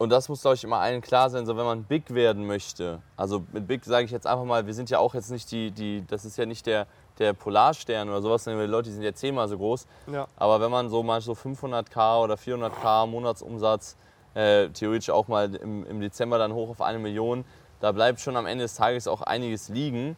und 0.00 0.08
das 0.08 0.30
muss, 0.30 0.40
glaube 0.40 0.54
ich, 0.54 0.64
immer 0.64 0.78
allen 0.78 1.02
klar 1.02 1.28
sein, 1.28 1.44
so 1.44 1.58
wenn 1.58 1.66
man 1.66 1.84
big 1.84 2.14
werden 2.14 2.46
möchte. 2.46 3.02
Also 3.18 3.44
mit 3.52 3.66
big 3.66 3.84
sage 3.84 4.06
ich 4.06 4.10
jetzt 4.10 4.26
einfach 4.26 4.46
mal, 4.46 4.66
wir 4.66 4.72
sind 4.72 4.88
ja 4.88 4.98
auch 4.98 5.12
jetzt 5.12 5.30
nicht 5.30 5.52
die, 5.52 5.70
die 5.72 6.06
das 6.06 6.24
ist 6.24 6.38
ja 6.38 6.46
nicht 6.46 6.64
der, 6.64 6.86
der 7.18 7.34
Polarstern 7.34 8.08
oder 8.08 8.22
sowas, 8.22 8.44
sondern 8.44 8.64
die 8.64 8.70
Leute, 8.70 8.88
die 8.88 8.94
sind 8.94 9.02
ja 9.02 9.12
zehnmal 9.12 9.46
so 9.46 9.58
groß. 9.58 9.86
Ja. 10.10 10.26
Aber 10.36 10.58
wenn 10.62 10.70
man 10.70 10.88
so 10.88 11.02
mal 11.02 11.20
so 11.20 11.32
500k 11.32 12.22
oder 12.22 12.36
400k 12.36 13.08
Monatsumsatz, 13.08 13.98
äh, 14.32 14.70
theoretisch 14.70 15.10
auch 15.10 15.28
mal 15.28 15.54
im, 15.54 15.84
im 15.84 16.00
Dezember 16.00 16.38
dann 16.38 16.54
hoch 16.54 16.70
auf 16.70 16.80
eine 16.80 16.98
Million, 16.98 17.44
da 17.80 17.92
bleibt 17.92 18.20
schon 18.20 18.38
am 18.38 18.46
Ende 18.46 18.64
des 18.64 18.76
Tages 18.76 19.06
auch 19.06 19.20
einiges 19.20 19.68
liegen. 19.68 20.16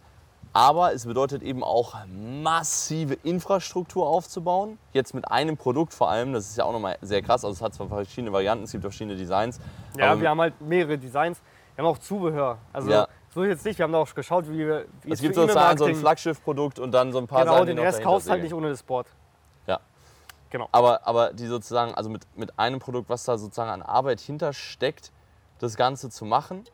Aber 0.55 0.93
es 0.93 1.07
bedeutet 1.07 1.43
eben 1.43 1.65
auch 1.65 1.95
massive 2.07 3.15
Infrastruktur 3.15 4.07
aufzubauen. 4.07 4.79
Jetzt 4.93 5.15
mit 5.15 5.31
einem 5.31 5.57
Produkt 5.57 5.95
vor 5.95 6.11
allem, 6.11 6.33
das 6.35 6.51
ist 6.51 6.59
ja 6.59 6.65
auch 6.65 6.73
nochmal 6.73 6.99
sehr 7.01 7.23
krass. 7.23 7.45
Also 7.45 7.55
es 7.55 7.63
hat 7.63 7.75
zwar 7.75 7.89
verschiedene 7.89 8.33
Varianten, 8.33 8.65
es 8.65 8.73
gibt 8.73 8.83
verschiedene 8.83 9.17
Designs. 9.17 9.61
Ja, 9.97 10.21
wir 10.21 10.29
haben 10.29 10.41
halt 10.41 10.61
mehrere 10.61 10.99
Designs. 10.99 11.41
Wir 11.75 11.85
haben 11.85 11.91
auch 11.91 11.99
Zubehör. 11.99 12.59
Also 12.73 12.91
Ja. 12.91 13.09
so 13.35 13.45
jetzt 13.45 13.65
nicht, 13.65 13.79
wir 13.79 13.85
haben 13.85 13.93
da 13.93 13.99
auch 13.99 14.15
geschaut, 14.15 14.47
wie 14.51 14.59
wir. 14.59 14.85
Wie 15.03 15.13
es 15.13 15.23
gibt 15.23 15.35
sozusagen 15.35 15.79
so 15.79 15.87
ein 15.87 15.95
Flaggschiff-Produkt 15.95 16.79
und 16.79 16.93
dann 16.93 17.13
so 17.13 17.19
ein 17.19 17.27
paar 17.27 17.41
Genau, 17.41 17.55
Sachen, 17.55 17.67
den 17.69 17.77
die 17.77 17.83
noch 17.83 17.89
Rest 17.89 18.03
kaufst 18.03 18.29
halt 18.29 18.43
nicht 18.43 18.53
ohne 18.53 18.69
das 18.69 18.83
Board. 18.83 19.07
Ja. 19.67 19.81
Genau. 20.51 20.69
Aber, 20.71 21.07
aber 21.07 21.33
die 21.33 21.47
sozusagen, 21.47 21.95
also 21.95 22.11
mit, 22.11 22.27
mit 22.37 22.59
einem 22.59 22.79
Produkt, 22.79 23.09
was 23.09 23.25
da 23.25 23.39
sozusagen 23.39 23.71
an 23.71 23.81
Arbeit 23.81 24.21
hintersteckt, 24.21 25.13
das 25.61 25.77
Ganze 25.77 26.11
zu 26.11 26.27
machen. 26.27 26.65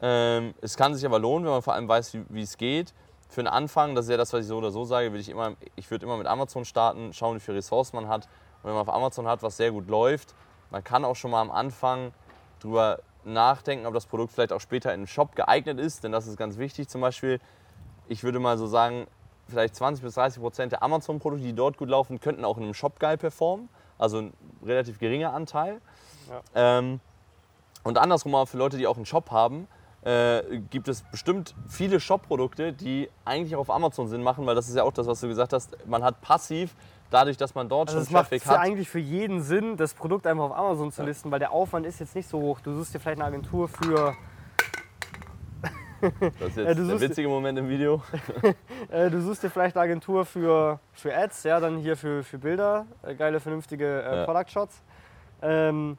Ähm, 0.00 0.54
es 0.62 0.76
kann 0.76 0.94
sich 0.94 1.04
aber 1.04 1.18
lohnen, 1.18 1.44
wenn 1.44 1.52
man 1.52 1.62
vor 1.62 1.74
allem 1.74 1.88
weiß, 1.88 2.16
wie 2.30 2.40
es 2.42 2.56
geht. 2.56 2.94
Für 3.28 3.42
den 3.42 3.48
Anfang, 3.48 3.94
das 3.94 4.06
ist 4.06 4.10
ja 4.10 4.16
das, 4.16 4.32
was 4.32 4.42
ich 4.42 4.46
so 4.46 4.56
oder 4.56 4.70
so 4.70 4.84
sage, 4.84 5.10
würde 5.10 5.20
ich 5.20 5.28
immer, 5.28 5.54
ich 5.76 5.90
würde 5.90 6.06
immer 6.06 6.16
mit 6.16 6.26
Amazon 6.26 6.64
starten, 6.64 7.12
schauen, 7.12 7.36
wie 7.36 7.40
viele 7.40 7.58
Ressourcen 7.58 7.96
man 7.96 8.08
hat. 8.08 8.24
Und 8.62 8.64
wenn 8.64 8.72
man 8.72 8.82
auf 8.82 8.94
Amazon 8.94 9.26
hat, 9.26 9.42
was 9.42 9.56
sehr 9.56 9.70
gut 9.70 9.88
läuft, 9.88 10.34
man 10.70 10.82
kann 10.82 11.04
auch 11.04 11.16
schon 11.16 11.30
mal 11.30 11.40
am 11.40 11.50
Anfang 11.50 12.12
drüber 12.60 13.00
nachdenken, 13.24 13.86
ob 13.86 13.94
das 13.94 14.06
Produkt 14.06 14.32
vielleicht 14.32 14.52
auch 14.52 14.60
später 14.60 14.90
in 14.90 15.00
einem 15.00 15.06
Shop 15.06 15.36
geeignet 15.36 15.78
ist, 15.78 16.04
denn 16.04 16.12
das 16.12 16.26
ist 16.26 16.36
ganz 16.36 16.58
wichtig. 16.58 16.88
Zum 16.88 17.00
Beispiel, 17.00 17.40
ich 18.08 18.24
würde 18.24 18.38
mal 18.38 18.56
so 18.58 18.66
sagen, 18.66 19.06
vielleicht 19.48 19.76
20 19.76 20.02
bis 20.04 20.14
30 20.14 20.40
Prozent 20.40 20.72
der 20.72 20.82
Amazon-Produkte, 20.82 21.44
die 21.44 21.54
dort 21.54 21.76
gut 21.76 21.88
laufen, 21.88 22.20
könnten 22.20 22.44
auch 22.44 22.56
in 22.56 22.64
einem 22.64 22.74
Shop 22.74 22.98
geil 22.98 23.16
performen. 23.16 23.68
Also 23.98 24.18
ein 24.18 24.32
relativ 24.64 24.98
geringer 24.98 25.32
Anteil. 25.32 25.80
Ähm, 26.54 27.00
und 27.82 27.98
andersrum 27.98 28.34
auch 28.34 28.46
für 28.46 28.58
Leute, 28.58 28.76
die 28.76 28.86
auch 28.86 28.96
einen 28.96 29.06
Shop 29.06 29.30
haben, 29.30 29.66
äh, 30.02 30.42
gibt 30.70 30.88
es 30.88 31.02
bestimmt 31.02 31.54
viele 31.68 32.00
Shop-Produkte, 32.00 32.72
die 32.72 33.08
eigentlich 33.24 33.56
auch 33.56 33.60
auf 33.60 33.70
Amazon 33.70 34.08
Sinn 34.08 34.22
machen, 34.22 34.46
weil 34.46 34.54
das 34.54 34.68
ist 34.68 34.76
ja 34.76 34.84
auch 34.84 34.92
das, 34.92 35.06
was 35.06 35.20
du 35.20 35.28
gesagt 35.28 35.52
hast. 35.52 35.76
Man 35.86 36.02
hat 36.02 36.20
passiv, 36.20 36.74
dadurch, 37.10 37.36
dass 37.36 37.54
man 37.54 37.68
dort 37.68 37.88
Also 37.88 38.04
schon 38.04 38.12
macht 38.12 38.30
Traffic 38.30 38.46
hat. 38.46 38.58
eigentlich 38.60 38.88
für 38.88 38.98
jeden 38.98 39.42
Sinn, 39.42 39.76
das 39.76 39.94
Produkt 39.94 40.26
einfach 40.26 40.44
auf 40.44 40.56
Amazon 40.56 40.92
zu 40.92 41.02
listen, 41.02 41.30
weil 41.30 41.38
der 41.38 41.52
Aufwand 41.52 41.86
ist 41.86 42.00
jetzt 42.00 42.14
nicht 42.14 42.28
so 42.28 42.40
hoch. 42.40 42.60
Du 42.60 42.74
suchst 42.74 42.94
dir 42.94 43.00
vielleicht 43.00 43.18
eine 43.20 43.28
Agentur 43.28 43.68
für, 43.68 44.14
Das 46.00 46.50
ist 46.50 46.56
Ja, 46.56 46.64
jetzt 46.64 46.78
du 46.78 46.86
der 46.86 47.00
witzige 47.00 47.28
Moment 47.28 47.58
im 47.58 47.68
Video. 47.68 48.02
äh, 48.90 49.10
du 49.10 49.20
suchst 49.20 49.42
dir 49.42 49.50
vielleicht 49.50 49.76
eine 49.76 49.84
Agentur 49.84 50.24
für, 50.24 50.78
für 50.92 51.14
Ads, 51.16 51.42
ja, 51.44 51.60
dann 51.60 51.78
hier 51.78 51.96
für, 51.96 52.22
für 52.22 52.38
Bilder, 52.38 52.86
äh, 53.02 53.14
geile, 53.14 53.40
vernünftige 53.40 54.02
äh, 54.02 54.16
Ja. 54.18 54.24
Product 54.24 54.48
Shots. 54.50 54.82
Ähm, 55.42 55.96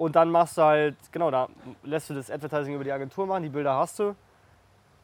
und 0.00 0.16
dann 0.16 0.30
machst 0.30 0.56
du 0.56 0.62
halt, 0.62 0.96
genau, 1.12 1.30
da 1.30 1.46
lässt 1.82 2.08
du 2.08 2.14
das 2.14 2.30
Advertising 2.30 2.74
über 2.74 2.84
die 2.84 2.90
Agentur 2.90 3.26
machen, 3.26 3.42
die 3.42 3.50
Bilder 3.50 3.74
hast 3.76 3.98
du. 3.98 4.16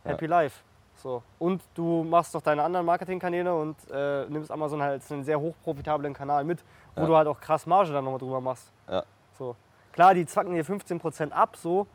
Happy 0.04 0.24
Life. 0.24 0.62
So. 0.94 1.22
Und 1.38 1.60
du 1.74 2.02
machst 2.02 2.34
doch 2.34 2.40
deine 2.40 2.62
anderen 2.62 2.86
Marketingkanäle 2.86 3.54
und 3.54 3.76
äh, 3.90 4.24
nimmst 4.30 4.50
Amazon 4.50 4.80
halt 4.80 4.92
als 4.92 5.12
einen 5.12 5.22
sehr 5.22 5.38
hochprofitablen 5.38 6.14
Kanal 6.14 6.44
mit, 6.44 6.64
wo 6.94 7.02
Ja. 7.02 7.06
du 7.08 7.16
halt 7.16 7.28
auch 7.28 7.38
krass 7.38 7.66
Marge 7.66 7.92
dann 7.92 8.04
nochmal 8.04 8.18
drüber 8.18 8.40
machst. 8.40 8.72
Ja. 8.88 9.02
So. 9.38 9.54
Klar, 9.92 10.14
die 10.14 10.24
zwacken 10.24 10.54
dir 10.54 10.64
15% 10.64 11.30
ab, 11.30 11.56
so, 11.56 11.86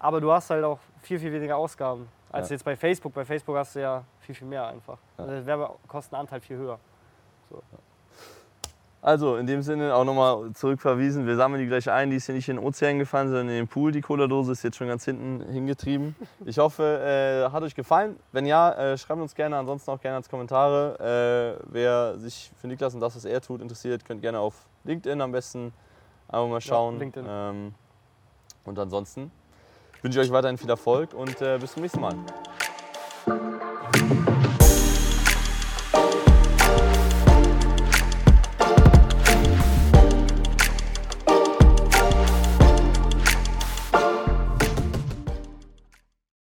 aber 0.00 0.20
du 0.20 0.32
hast 0.32 0.50
halt 0.50 0.64
auch 0.64 0.80
viel, 1.02 1.20
viel 1.20 1.32
weniger 1.32 1.56
Ausgaben 1.56 2.08
als 2.32 2.48
Ja. 2.48 2.54
jetzt 2.54 2.64
bei 2.64 2.74
Facebook. 2.74 3.14
Bei 3.14 3.24
Facebook 3.24 3.56
hast 3.56 3.76
du 3.76 3.82
ja 3.82 4.02
viel, 4.18 4.34
viel 4.34 4.48
mehr 4.48 4.66
einfach. 4.66 4.98
Ja. 5.16 5.24
Also 5.24 5.30
der 5.36 5.46
Werbekostenanteil 5.46 6.40
viel 6.40 6.56
höher. 6.56 6.80
Also 9.02 9.36
in 9.36 9.46
dem 9.46 9.62
Sinne 9.62 9.94
auch 9.94 10.04
nochmal 10.04 10.52
zurückverwiesen, 10.52 11.26
wir 11.26 11.36
sammeln 11.36 11.60
die 11.60 11.68
gleich 11.68 11.88
ein, 11.88 12.10
die 12.10 12.16
ist 12.16 12.26
hier 12.26 12.34
nicht 12.34 12.48
in 12.48 12.56
den 12.56 12.64
Ozean 12.64 12.98
gefallen, 12.98 13.28
sondern 13.28 13.48
in 13.50 13.54
den 13.54 13.68
Pool. 13.68 13.92
Die 13.92 14.00
Cola-Dose 14.00 14.52
ist 14.52 14.64
jetzt 14.64 14.76
schon 14.76 14.88
ganz 14.88 15.04
hinten 15.04 15.42
hingetrieben. 15.52 16.16
Ich 16.44 16.58
hoffe, 16.58 16.82
äh, 16.82 17.52
hat 17.52 17.62
euch 17.62 17.74
gefallen. 17.74 18.16
Wenn 18.32 18.46
ja, 18.46 18.72
äh, 18.72 18.98
schreibt 18.98 19.20
uns 19.20 19.34
gerne, 19.34 19.58
ansonsten 19.58 19.90
auch 19.90 20.00
gerne 20.00 20.16
als 20.16 20.28
Kommentare. 20.28 21.58
Äh, 21.60 21.64
wer 21.72 22.18
sich 22.18 22.50
für 22.60 22.66
Niklas 22.66 22.94
und 22.94 23.00
das, 23.00 23.14
was 23.14 23.24
er 23.24 23.40
tut, 23.40 23.60
interessiert, 23.60 24.04
könnt 24.04 24.22
gerne 24.22 24.40
auf 24.40 24.66
LinkedIn 24.84 25.20
am 25.20 25.30
besten 25.30 25.72
einfach 26.28 26.48
mal 26.48 26.60
schauen. 26.60 26.98
LinkedIn. 26.98 27.26
Ähm, 27.28 27.74
und 28.64 28.78
ansonsten 28.78 29.30
wünsche 30.02 30.20
ich 30.20 30.26
euch 30.26 30.32
weiterhin 30.32 30.58
viel 30.58 30.70
Erfolg 30.70 31.14
und 31.14 31.40
äh, 31.40 31.58
bis 31.58 31.72
zum 31.72 31.82
nächsten 31.82 32.00
Mal. 32.00 32.14